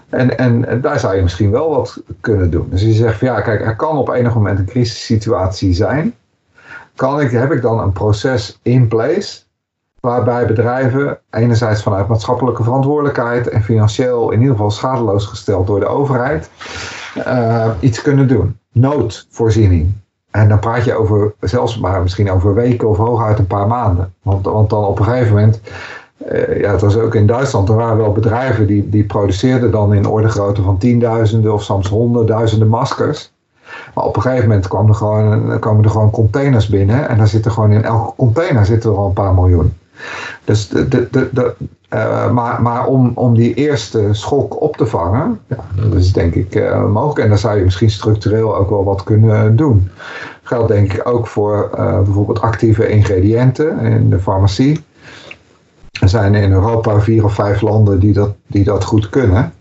En, 0.09 0.37
en, 0.37 0.81
daar 0.81 0.99
zou 0.99 1.15
je 1.15 1.21
misschien 1.21 1.51
wel 1.51 1.69
wat 1.69 2.01
kunnen 2.19 2.51
doen. 2.51 2.67
Dus 2.69 2.81
je 2.81 2.91
zegt 2.91 3.17
van 3.17 3.27
ja, 3.27 3.41
kijk, 3.41 3.61
er 3.61 3.75
kan 3.75 3.97
op 3.97 4.09
enig 4.09 4.33
moment 4.33 4.59
een 4.59 4.65
crisissituatie 4.65 5.73
zijn. 5.73 6.15
Kan 6.95 7.21
ik, 7.21 7.31
heb 7.31 7.51
ik 7.51 7.61
dan 7.61 7.79
een 7.79 7.91
proces 7.91 8.59
in 8.61 8.87
place 8.87 9.39
waarbij 9.99 10.45
bedrijven 10.45 11.19
enerzijds 11.31 11.83
vanuit 11.83 12.07
maatschappelijke 12.07 12.63
verantwoordelijkheid 12.63 13.49
en 13.49 13.63
financieel 13.63 14.31
in 14.31 14.39
ieder 14.39 14.55
geval 14.55 14.71
schadeloos 14.71 15.25
gesteld 15.25 15.67
door 15.67 15.79
de 15.79 15.87
overheid 15.87 16.49
uh, 17.17 17.69
iets 17.79 18.01
kunnen 18.01 18.27
doen. 18.27 18.57
Noodvoorziening. 18.71 19.93
En 20.31 20.49
dan 20.49 20.59
praat 20.59 20.85
je 20.85 20.93
over, 20.93 21.33
zelfs 21.39 21.79
maar 21.79 22.01
misschien 22.01 22.31
over 22.31 22.53
weken 22.53 22.89
of 22.89 22.97
hooguit 22.97 23.39
een 23.39 23.47
paar 23.47 23.67
maanden. 23.67 24.13
Want, 24.21 24.45
want 24.45 24.69
dan 24.69 24.85
op 24.85 24.99
een 24.99 25.05
gegeven 25.05 25.33
moment 25.33 25.61
uh, 26.27 26.60
ja, 26.60 26.71
het 26.71 26.82
was 26.82 26.97
ook 26.97 27.15
in 27.15 27.27
Duitsland, 27.27 27.69
er 27.69 27.75
waren 27.75 27.97
wel 27.97 28.12
bedrijven 28.12 28.67
die, 28.67 28.89
die 28.89 29.03
produceerden 29.03 29.71
dan 29.71 29.93
in 29.93 30.08
orde 30.08 30.29
grootte 30.29 30.62
van 30.62 30.77
tienduizenden 30.77 31.53
of 31.53 31.63
soms 31.63 31.88
honderdduizenden 31.88 32.67
maskers. 32.67 33.32
Maar 33.93 34.03
op 34.03 34.15
een 34.15 34.21
gegeven 34.21 34.47
moment 34.47 34.67
kwamen 34.67 34.89
er 34.89 34.95
gewoon, 34.95 35.60
kwamen 35.60 35.84
er 35.84 35.89
gewoon 35.89 36.12
containers 36.12 36.67
binnen 36.67 37.10
en 37.10 37.17
daar 37.17 37.27
zitten 37.27 37.51
gewoon 37.51 37.71
in 37.71 37.84
elke 37.84 38.13
container 38.15 38.65
zitten 38.65 38.91
er 38.91 38.97
al 38.97 39.08
een 39.08 39.13
paar 39.13 39.34
miljoen. 39.34 39.73
Dus 40.43 40.67
de, 40.67 40.88
de, 40.88 41.08
de, 41.12 41.29
de 41.32 41.53
uh, 41.93 42.32
maar, 42.32 42.62
maar 42.62 42.86
om, 42.86 43.12
om 43.15 43.36
die 43.36 43.53
eerste 43.53 44.08
schok 44.12 44.62
op 44.62 44.77
te 44.77 44.86
vangen, 44.86 45.39
ja, 45.47 45.58
dat 45.75 45.93
is 45.93 46.13
denk 46.13 46.36
ik 46.36 46.55
uh, 46.55 46.86
mogelijk. 46.86 47.19
En 47.19 47.29
daar 47.29 47.38
zou 47.38 47.58
je 47.58 47.63
misschien 47.63 47.89
structureel 47.89 48.55
ook 48.55 48.69
wel 48.69 48.84
wat 48.84 49.03
kunnen 49.03 49.55
doen. 49.55 49.89
Geldt 50.43 50.67
denk 50.67 50.93
ik 50.93 51.08
ook 51.08 51.27
voor 51.27 51.69
bijvoorbeeld 52.03 52.41
actieve 52.41 52.88
ingrediënten 52.88 53.79
in 53.79 54.10
de 54.10 54.19
farmacie. 54.19 54.84
Er 55.99 56.09
zijn 56.09 56.35
in 56.35 56.51
Europa 56.51 56.99
vier 56.99 57.23
of 57.23 57.33
vijf 57.33 57.62
landen 57.62 57.99
die 57.99 58.13
dat, 58.13 58.33
die 58.47 58.63
dat 58.63 58.83
goed 58.83 59.09
kunnen. 59.09 59.53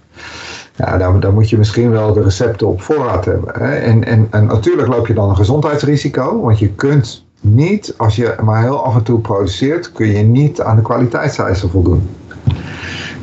Ja, 0.77 1.19
dan 1.19 1.35
moet 1.35 1.51
je 1.51 1.59
misschien 1.59 1.91
wel 1.91 2.13
de 2.13 2.23
recepten 2.23 2.67
op 2.67 2.83
voorraad 2.83 3.25
hebben. 3.25 3.63
Hè? 3.63 3.75
En, 3.75 4.05
en, 4.05 4.27
en 4.31 4.47
natuurlijk 4.47 4.89
loop 4.89 5.07
je 5.07 5.15
dan 5.15 5.29
een 5.29 5.37
gezondheidsrisico, 5.37 6.41
want 6.41 6.59
je 6.59 6.69
kunt 6.69 7.27
niet, 7.41 7.95
als 7.97 8.17
je 8.17 8.35
maar 8.43 8.63
heel 8.63 8.85
af 8.85 8.95
en 8.95 9.03
toe 9.03 9.21
produceert, 9.21 9.93
kun 9.93 10.07
je 10.07 10.23
niet 10.23 10.61
aan 10.61 10.77
de 10.77 10.83
kwaliteitseisen 10.83 11.71
voldoen. 11.71 12.09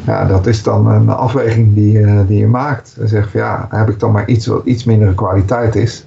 Ja, 0.06 0.26
dat 0.26 0.48
is 0.48 0.64
dan 0.64 0.88
een 0.88 1.10
afweging 1.10 1.74
die, 1.74 2.26
die 2.26 2.40
je 2.40 2.48
maakt. 2.48 2.96
Dan 2.98 3.08
zeg 3.08 3.32
je 3.32 3.38
ja, 3.38 3.68
heb 3.70 3.90
ik 3.90 4.00
dan 4.00 4.12
maar 4.12 4.28
iets 4.28 4.46
wat 4.46 4.66
iets 4.66 4.84
mindere 4.84 5.14
kwaliteit 5.14 5.76
is, 5.76 6.06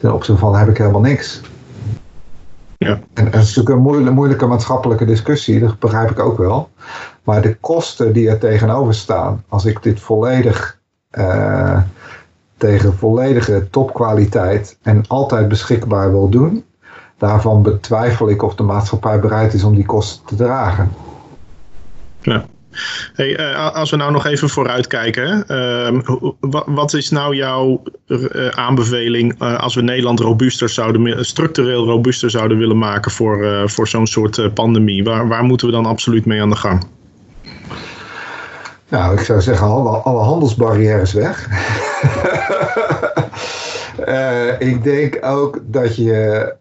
ten 0.00 0.14
opzichte 0.14 0.40
van 0.40 0.56
heb 0.56 0.68
ik 0.68 0.78
helemaal 0.78 1.00
niks. 1.00 1.40
Ja. 2.78 2.98
En 3.14 3.24
dat 3.24 3.34
is 3.34 3.46
natuurlijk 3.46 3.68
een 3.68 3.82
moeilijke, 3.82 4.10
moeilijke 4.12 4.46
maatschappelijke 4.46 5.04
discussie, 5.04 5.60
dat 5.60 5.78
begrijp 5.78 6.10
ik 6.10 6.18
ook 6.18 6.38
wel. 6.38 6.70
Maar 7.22 7.42
de 7.42 7.54
kosten 7.54 8.12
die 8.12 8.28
er 8.28 8.38
tegenover 8.38 8.94
staan, 8.94 9.44
als 9.48 9.64
ik 9.64 9.82
dit 9.82 10.00
volledig 10.00 10.78
uh, 11.10 11.80
tegen 12.56 12.94
volledige 12.94 13.68
topkwaliteit 13.70 14.78
en 14.82 15.04
altijd 15.06 15.48
beschikbaar 15.48 16.10
wil 16.10 16.28
doen, 16.28 16.64
daarvan 17.16 17.62
betwijfel 17.62 18.28
ik 18.28 18.42
of 18.42 18.54
de 18.54 18.62
maatschappij 18.62 19.20
bereid 19.20 19.54
is 19.54 19.64
om 19.64 19.74
die 19.74 19.86
kosten 19.86 20.26
te 20.26 20.34
dragen. 20.34 20.90
Ja. 22.20 22.44
Hey, 23.14 23.38
uh, 23.38 23.74
als 23.74 23.90
we 23.90 23.96
nou 23.96 24.12
nog 24.12 24.26
even 24.26 24.48
vooruitkijken, 24.48 25.44
uh, 25.48 26.00
wat 26.66 26.94
is 26.94 27.10
nou 27.10 27.34
jouw 27.34 27.82
uh, 28.06 28.48
aanbeveling 28.48 29.42
uh, 29.42 29.58
als 29.58 29.74
we 29.74 29.82
Nederland 29.82 30.20
robuuster 30.20 30.68
zouden, 30.68 31.24
structureel 31.24 31.84
robuuster 31.84 32.30
zouden 32.30 32.58
willen 32.58 32.78
maken 32.78 33.10
voor, 33.10 33.62
voor 33.70 33.88
zo'n 33.88 34.06
soort 34.06 34.54
pandemie? 34.54 35.04
Waar, 35.04 35.28
waar 35.28 35.44
moeten 35.44 35.66
we 35.66 35.72
dan 35.72 35.86
absoluut 35.86 36.26
mee 36.26 36.40
aan 36.40 36.50
de 36.50 36.56
gang? 36.56 36.86
Nou, 38.88 39.18
ik 39.18 39.24
zou 39.24 39.40
zeggen, 39.40 39.66
alle, 39.66 39.88
alle 39.88 40.22
handelsbarrières 40.22 41.12
weg. 41.12 41.48
ik 44.58 44.82
denk 44.82 45.18
ook 45.20 45.60
dat 45.62 45.96
je, 45.96 46.54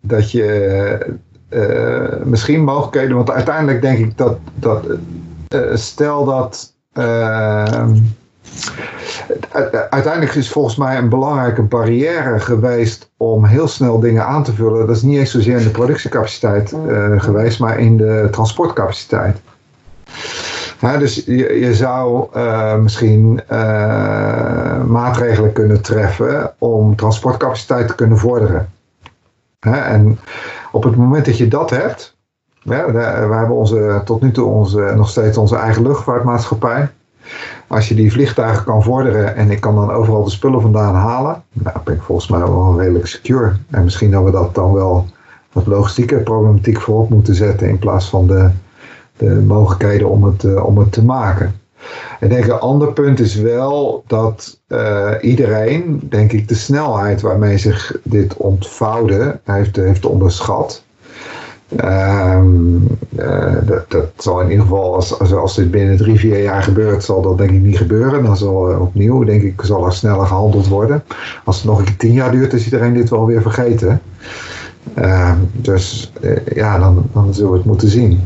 dat 0.00 0.30
je 0.30 0.98
misschien 2.24 2.64
mogelijkheden, 2.64 3.16
want 3.16 3.30
uiteindelijk 3.30 3.82
denk 3.82 3.98
ik 3.98 4.16
dat, 4.18 4.38
dat 4.54 4.84
uh, 5.48 5.60
stel 5.74 6.24
dat 6.24 6.72
uh, 6.98 7.84
Uiteindelijk 9.90 10.34
is 10.34 10.50
volgens 10.50 10.76
mij 10.76 10.98
een 10.98 11.08
belangrijke 11.08 11.62
barrière 11.62 12.40
geweest 12.40 13.10
om 13.16 13.44
heel 13.44 13.68
snel 13.68 14.00
dingen 14.00 14.26
aan 14.26 14.42
te 14.42 14.52
vullen. 14.52 14.86
Dat 14.86 14.96
is 14.96 15.02
niet 15.02 15.18
eens 15.18 15.30
zozeer 15.30 15.56
in 15.56 15.64
de 15.64 15.70
productiecapaciteit 15.70 16.72
uh, 16.72 17.20
geweest, 17.20 17.58
maar 17.60 17.78
in 17.78 17.96
de 17.96 18.28
transportcapaciteit. 18.30 19.40
dus 20.98 21.14
je, 21.14 21.60
je 21.60 21.74
zou 21.74 22.26
uh, 22.36 22.76
misschien 22.76 23.40
uh, 23.52 24.84
maatregelen 24.84 25.52
kunnen 25.52 25.82
treffen 25.82 26.52
om 26.58 26.96
transportcapaciteit 26.96 27.88
te 27.88 27.94
kunnen 27.94 28.18
vorderen. 28.18 28.68
en 29.60 30.18
op 30.72 30.82
het 30.82 30.96
moment 30.96 31.24
dat 31.24 31.38
je 31.38 31.48
dat 31.48 31.70
hebt, 31.70 32.16
ja, 32.62 32.92
we 32.92 33.34
hebben 33.34 33.56
onze, 33.56 34.00
tot 34.04 34.22
nu 34.22 34.30
toe 34.30 34.44
onze, 34.44 34.92
nog 34.96 35.08
steeds 35.08 35.36
onze 35.36 35.56
eigen 35.56 35.82
luchtvaartmaatschappij. 35.82 36.90
Als 37.66 37.88
je 37.88 37.94
die 37.94 38.12
vliegtuigen 38.12 38.64
kan 38.64 38.82
vorderen 38.82 39.36
en 39.36 39.50
ik 39.50 39.60
kan 39.60 39.74
dan 39.74 39.90
overal 39.90 40.24
de 40.24 40.30
spullen 40.30 40.60
vandaan 40.60 40.94
halen, 40.94 41.42
nou 41.52 41.76
ben 41.84 41.94
ik 41.94 42.02
volgens 42.02 42.28
mij 42.28 42.40
wel 42.40 42.80
redelijk 42.80 43.06
secure. 43.06 43.52
En 43.70 43.84
misschien 43.84 44.10
dat 44.10 44.24
we 44.24 44.30
dat 44.30 44.54
dan 44.54 44.72
wel 44.72 45.06
wat 45.52 45.66
logistieke 45.66 46.16
problematiek 46.16 46.80
voorop 46.80 47.08
moeten 47.08 47.34
zetten 47.34 47.68
in 47.68 47.78
plaats 47.78 48.08
van 48.08 48.26
de, 48.26 48.50
de 49.16 49.30
mogelijkheden 49.46 50.08
om 50.08 50.24
het, 50.24 50.42
uh, 50.42 50.64
om 50.66 50.78
het 50.78 50.92
te 50.92 51.04
maken. 51.04 51.60
En 52.20 52.28
denk 52.28 52.44
een 52.44 52.52
ander 52.52 52.92
punt 52.92 53.20
is 53.20 53.34
wel 53.34 54.04
dat 54.06 54.58
uh, 54.68 55.10
iedereen, 55.20 56.00
denk 56.08 56.32
ik, 56.32 56.48
de 56.48 56.54
snelheid 56.54 57.20
waarmee 57.20 57.58
zich 57.58 57.96
dit 58.04 58.36
ontvouwde 58.36 59.40
heeft, 59.44 59.76
heeft 59.76 60.06
onderschat. 60.06 60.84
Um, 61.84 62.86
uh, 63.18 63.54
dat, 63.62 63.90
dat, 63.90 64.06
zal 64.16 64.40
in 64.40 64.50
ieder 64.50 64.64
geval, 64.64 64.94
als, 64.94 65.32
als, 65.32 65.54
dit 65.54 65.70
binnen 65.70 65.96
drie, 65.96 66.18
vier 66.18 66.42
jaar 66.42 66.62
gebeurt, 66.62 67.04
zal 67.04 67.22
dat 67.22 67.38
denk 67.38 67.50
ik 67.50 67.60
niet 67.60 67.76
gebeuren. 67.76 68.22
Dan 68.22 68.36
zal 68.36 68.70
uh, 68.70 68.80
opnieuw, 68.80 69.24
denk 69.24 69.42
ik, 69.42 69.60
zal 69.62 69.86
er 69.86 69.92
sneller 69.92 70.26
gehandeld 70.26 70.68
worden. 70.68 71.04
Als 71.44 71.56
het 71.56 71.64
nog 71.64 71.78
een 71.78 71.84
keer 71.84 71.96
tien 71.96 72.12
jaar 72.12 72.30
duurt, 72.30 72.52
is 72.52 72.64
iedereen 72.64 72.94
dit 72.94 73.10
wel 73.10 73.26
weer 73.26 73.42
vergeten. 73.42 74.00
Uh, 74.98 75.32
dus 75.52 76.12
uh, 76.20 76.36
ja, 76.54 76.78
dan, 76.78 77.06
dan 77.12 77.34
zullen 77.34 77.50
we 77.50 77.56
het 77.56 77.66
moeten 77.66 77.88
zien. 77.88 78.20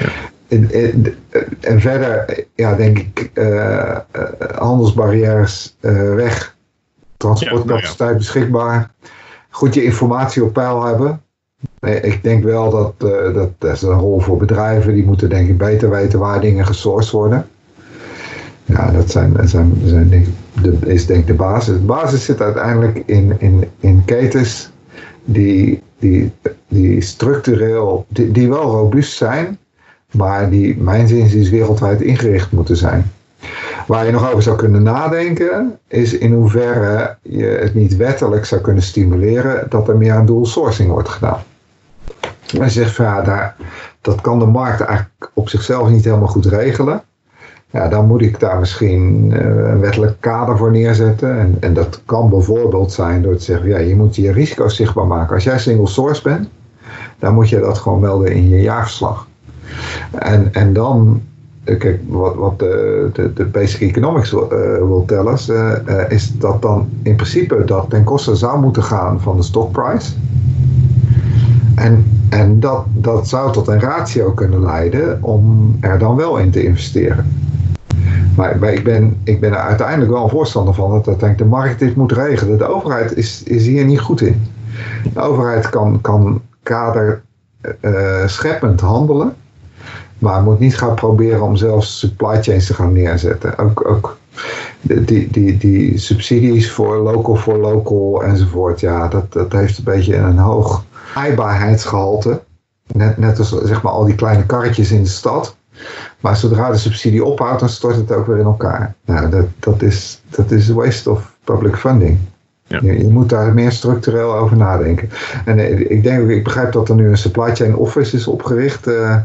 Ja. 0.00 0.08
En, 0.48 0.70
en, 0.70 1.14
en, 1.60 1.80
verder, 1.80 2.44
ja, 2.54 2.74
denk 2.74 2.98
ik, 2.98 3.30
handelsbarrières 4.54 5.76
weg, 6.16 6.56
transportcapaciteit 7.16 7.98
ja, 7.98 8.04
nou 8.04 8.10
ja. 8.10 8.16
beschikbaar, 8.16 8.90
goed 9.50 9.74
je 9.74 9.84
informatie 9.84 10.44
op 10.44 10.52
peil 10.52 10.84
hebben. 10.84 11.20
Ik 11.80 12.22
denk 12.22 12.44
wel 12.44 12.70
dat, 12.70 12.94
uh, 12.98 13.34
dat, 13.34 13.50
dat 13.58 13.72
is 13.72 13.82
een 13.82 13.98
rol 13.98 14.20
voor 14.20 14.36
bedrijven. 14.36 14.94
Die 14.94 15.04
moeten 15.04 15.28
denk 15.28 15.48
ik 15.48 15.58
beter 15.58 15.90
weten 15.90 16.18
waar 16.18 16.40
dingen 16.40 16.66
gesourced 16.66 17.12
worden. 17.12 17.46
Ja, 18.64 18.90
dat, 18.90 19.10
zijn, 19.10 19.32
dat, 19.32 19.48
zijn, 19.48 19.72
zijn 19.84 20.08
denk, 20.08 20.26
de, 20.62 20.76
is 20.86 21.06
denk 21.06 21.20
ik 21.20 21.26
de 21.26 21.34
basis. 21.34 21.74
De 21.74 21.84
basis 21.84 22.24
zit 22.24 22.40
uiteindelijk 22.40 23.02
in, 23.06 23.36
in, 23.38 23.70
in 23.80 24.04
ketens 24.04 24.70
die, 25.24 25.82
die, 25.98 26.32
die 26.68 27.00
structureel, 27.00 28.06
die, 28.08 28.30
die 28.30 28.48
wel 28.48 28.70
robuust 28.70 29.16
zijn, 29.16 29.58
maar 30.12 30.50
die 30.50 30.76
mijn 30.76 31.08
is 31.08 31.50
wereldwijd 31.50 32.00
ingericht 32.00 32.52
moeten 32.52 32.76
zijn. 32.76 33.10
Waar 33.86 34.06
je 34.06 34.12
nog 34.12 34.30
over 34.30 34.42
zou 34.42 34.56
kunnen 34.56 34.82
nadenken, 34.82 35.78
is 35.88 36.18
in 36.18 36.32
hoeverre 36.32 37.16
je 37.22 37.44
het 37.44 37.74
niet 37.74 37.96
wettelijk 37.96 38.44
zou 38.44 38.60
kunnen 38.60 38.82
stimuleren 38.82 39.66
dat 39.68 39.88
er 39.88 39.96
meer 39.96 40.12
aan 40.12 40.26
dual 40.26 40.46
sourcing 40.46 40.90
wordt 40.90 41.08
gedaan. 41.08 41.42
Hij 42.46 42.68
zegt 42.68 42.94
van 42.94 43.04
ja, 43.04 43.22
daar, 43.22 43.56
dat 44.00 44.20
kan 44.20 44.38
de 44.38 44.46
markt 44.46 44.80
eigenlijk 44.80 45.30
op 45.34 45.48
zichzelf 45.48 45.88
niet 45.88 46.04
helemaal 46.04 46.28
goed 46.28 46.46
regelen. 46.46 47.02
Ja, 47.70 47.88
dan 47.88 48.06
moet 48.06 48.22
ik 48.22 48.40
daar 48.40 48.58
misschien 48.58 49.30
uh, 49.32 49.38
een 49.68 49.80
wettelijk 49.80 50.16
kader 50.20 50.56
voor 50.56 50.70
neerzetten. 50.70 51.38
En, 51.38 51.56
en 51.60 51.74
dat 51.74 52.00
kan 52.04 52.28
bijvoorbeeld 52.28 52.92
zijn 52.92 53.22
door 53.22 53.36
te 53.36 53.42
zeggen, 53.42 53.68
ja, 53.68 53.78
je 53.78 53.96
moet 53.96 54.16
je 54.16 54.32
risico's 54.32 54.76
zichtbaar 54.76 55.06
maken. 55.06 55.34
Als 55.34 55.44
jij 55.44 55.58
single 55.58 55.86
source 55.86 56.22
bent, 56.22 56.48
dan 57.18 57.34
moet 57.34 57.48
je 57.48 57.60
dat 57.60 57.78
gewoon 57.78 58.00
melden 58.00 58.32
in 58.32 58.48
je 58.48 58.62
jaarverslag. 58.62 59.26
En, 60.10 60.48
en 60.54 60.72
dan, 60.72 61.20
eh, 61.64 61.78
kijk, 61.78 62.00
wat, 62.08 62.34
wat 62.34 62.58
de, 62.58 63.30
de, 63.34 63.44
basic 63.44 63.80
economics 63.80 64.30
wil 64.30 65.04
tellen, 65.06 65.38
uh, 65.50 66.10
is 66.10 66.38
dat 66.38 66.62
dan 66.62 66.88
in 67.02 67.14
principe 67.14 67.64
dat 67.64 67.90
ten 67.90 68.04
koste 68.04 68.34
zou 68.34 68.60
moeten 68.60 68.82
gaan 68.82 69.20
van 69.20 69.36
de 69.36 69.42
stockprice. 69.42 70.12
En 71.74 72.04
en 72.28 72.60
dat, 72.60 72.84
dat 72.92 73.28
zou 73.28 73.52
tot 73.52 73.68
een 73.68 73.80
ratio 73.80 74.32
kunnen 74.32 74.62
leiden 74.62 75.22
om 75.22 75.76
er 75.80 75.98
dan 75.98 76.16
wel 76.16 76.38
in 76.38 76.50
te 76.50 76.64
investeren. 76.64 77.26
Maar 78.36 78.72
ik 78.72 78.84
ben, 78.84 79.16
ik 79.24 79.40
ben 79.40 79.50
er 79.50 79.58
uiteindelijk 79.58 80.10
wel 80.10 80.22
een 80.22 80.30
voorstander 80.30 80.74
van 80.74 80.90
dat 80.90 81.08
uiteindelijk 81.08 81.50
de 81.50 81.56
markt 81.56 81.78
dit 81.78 81.96
moet 81.96 82.12
regelen. 82.12 82.58
De 82.58 82.74
overheid 82.74 83.16
is, 83.16 83.42
is 83.42 83.66
hier 83.66 83.84
niet 83.84 84.00
goed 84.00 84.20
in. 84.20 84.42
De 85.12 85.20
overheid 85.20 85.70
kan, 85.70 86.00
kan 86.00 86.40
kader 86.62 87.22
scheppend 88.26 88.80
handelen, 88.80 89.34
maar 90.18 90.42
moet 90.42 90.58
niet 90.58 90.78
gaan 90.78 90.94
proberen 90.94 91.42
om 91.42 91.56
zelfs 91.56 91.98
supply 91.98 92.42
chains 92.42 92.66
te 92.66 92.74
gaan 92.74 92.92
neerzetten. 92.92 93.58
Ook, 93.58 93.88
ook 93.88 94.18
die, 94.80 95.30
die, 95.30 95.56
die 95.56 95.98
subsidies 95.98 96.70
voor 96.70 96.96
local 96.96 97.34
voor 97.34 97.56
local 97.56 98.22
enzovoort, 98.22 98.80
ja, 98.80 99.08
dat, 99.08 99.32
dat 99.32 99.52
heeft 99.52 99.78
een 99.78 99.84
beetje 99.84 100.16
een 100.16 100.38
hoog 100.38 100.84
aaibaarheidsgehalte. 101.14 102.42
Net, 102.86 103.16
net 103.16 103.38
als 103.38 103.48
zeg 103.48 103.82
maar 103.82 103.92
al 103.92 104.04
die 104.04 104.14
kleine 104.14 104.46
karretjes 104.46 104.90
in 104.90 105.02
de 105.02 105.08
stad. 105.08 105.56
Maar 106.20 106.36
zodra 106.36 106.70
de 106.70 106.76
subsidie 106.76 107.24
ophoudt, 107.24 107.60
dan 107.60 107.68
stort 107.68 107.96
het 107.96 108.12
ook 108.12 108.26
weer 108.26 108.38
in 108.38 108.44
elkaar. 108.44 108.94
Nou, 109.04 109.30
dat, 109.30 109.46
dat, 109.58 109.82
is, 109.82 110.22
dat 110.30 110.50
is 110.50 110.68
waste 110.68 111.10
of 111.10 111.36
public 111.44 111.76
funding. 111.76 112.18
Ja. 112.66 112.78
Je, 112.82 112.98
je, 112.98 113.08
moet 113.08 113.28
daar 113.28 113.54
meer 113.54 113.72
structureel 113.72 114.34
over 114.34 114.56
nadenken. 114.56 115.08
En 115.44 115.58
eh, 115.58 115.90
ik 115.90 116.02
denk, 116.02 116.28
ik 116.28 116.44
begrijp 116.44 116.72
dat 116.72 116.88
er 116.88 116.94
nu 116.94 117.08
een 117.08 117.18
supply 117.18 117.54
chain 117.54 117.76
office 117.76 118.16
is 118.16 118.26
opgericht 118.26 118.88
uh, 118.88 119.16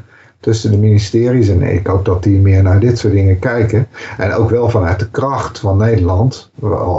tussen 0.41 0.71
de 0.71 0.77
ministeries. 0.77 1.47
En 1.47 1.61
ik 1.61 1.87
hoop 1.87 2.05
dat 2.05 2.23
die 2.23 2.39
meer 2.39 2.63
naar 2.63 2.79
dit 2.79 2.97
soort 2.97 3.13
dingen 3.13 3.39
kijken. 3.39 3.87
En 4.17 4.33
ook 4.33 4.49
wel 4.49 4.69
vanuit 4.69 4.99
de 4.99 5.09
kracht 5.09 5.59
van 5.59 5.77
Nederland 5.77 6.51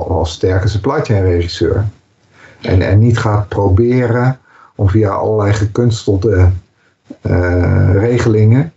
als 0.09 0.33
sterke 0.33 0.69
supply 0.69 1.01
chain 1.03 1.25
regisseur. 1.25 1.87
En, 2.61 2.83
en 2.83 2.99
niet 2.99 3.19
gaat 3.19 3.49
proberen 3.49 4.39
om 4.77 4.89
via 4.89 5.11
allerlei 5.11 5.53
gekunstelde 5.53 6.51
uh, 7.23 7.91
regelingen 7.93 8.73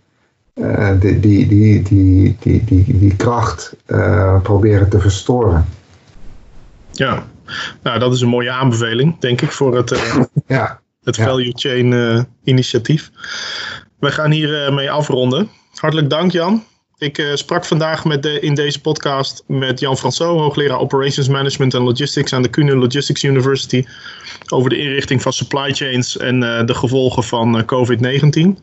uh, 0.54 0.90
die, 1.00 1.20
die, 1.20 1.46
die, 1.46 1.82
die, 1.82 2.36
die, 2.40 2.64
die, 2.64 2.98
die 2.98 3.16
kracht 3.16 3.76
uh, 3.86 4.40
proberen 4.42 4.88
te 4.88 5.00
verstoren. 5.00 5.64
Ja, 6.92 7.26
nou 7.82 7.98
dat 7.98 8.12
is 8.12 8.20
een 8.20 8.28
mooie 8.28 8.50
aanbeveling, 8.50 9.18
denk 9.18 9.40
ik, 9.40 9.52
voor 9.52 9.76
het, 9.76 10.00
ja. 10.46 10.80
het 11.04 11.16
Value 11.16 11.52
Chain 11.54 12.26
initiatief. 12.44 13.10
We 14.06 14.12
gaan 14.12 14.30
hiermee 14.30 14.70
mee 14.70 14.90
afronden. 14.90 15.50
Hartelijk 15.74 16.10
dank 16.10 16.32
Jan. 16.32 16.64
Ik 16.98 17.18
uh, 17.18 17.34
sprak 17.34 17.64
vandaag 17.64 18.04
met 18.04 18.22
de, 18.22 18.40
in 18.40 18.54
deze 18.54 18.80
podcast 18.80 19.44
met 19.46 19.80
Jan 19.80 19.96
François, 19.96 20.40
hoogleraar 20.40 20.78
Operations 20.78 21.28
Management 21.28 21.74
en 21.74 21.80
Logistics 21.80 22.32
aan 22.32 22.42
de 22.42 22.48
Kuhne 22.48 22.76
Logistics 22.76 23.22
University, 23.24 23.84
over 24.48 24.70
de 24.70 24.78
inrichting 24.78 25.22
van 25.22 25.32
supply 25.32 25.72
chains 25.72 26.16
en 26.16 26.42
uh, 26.42 26.64
de 26.64 26.74
gevolgen 26.74 27.22
van 27.22 27.56
uh, 27.56 27.62
COVID-19. 27.62 28.62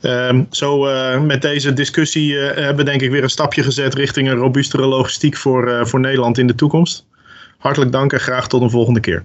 Ehm, 0.00 0.44
zo 0.50 0.78
met 1.20 1.42
deze 1.42 1.72
discussie 1.72 2.36
hebben 2.38 2.76
we 2.76 2.84
denk 2.84 3.02
ik 3.02 3.10
weer 3.10 3.22
een 3.22 3.30
stapje 3.30 3.62
gezet 3.62 3.94
richting 3.94 4.28
een 4.28 4.36
robuustere 4.36 4.86
logistiek 4.86 5.36
voor, 5.36 5.88
voor 5.88 6.00
Nederland 6.00 6.38
in 6.38 6.46
de 6.46 6.54
toekomst. 6.54 7.06
Hartelijk 7.58 7.92
dank 7.92 8.12
en 8.12 8.20
graag 8.20 8.48
tot 8.48 8.62
een 8.62 8.70
volgende 8.70 9.00
keer. 9.00 9.24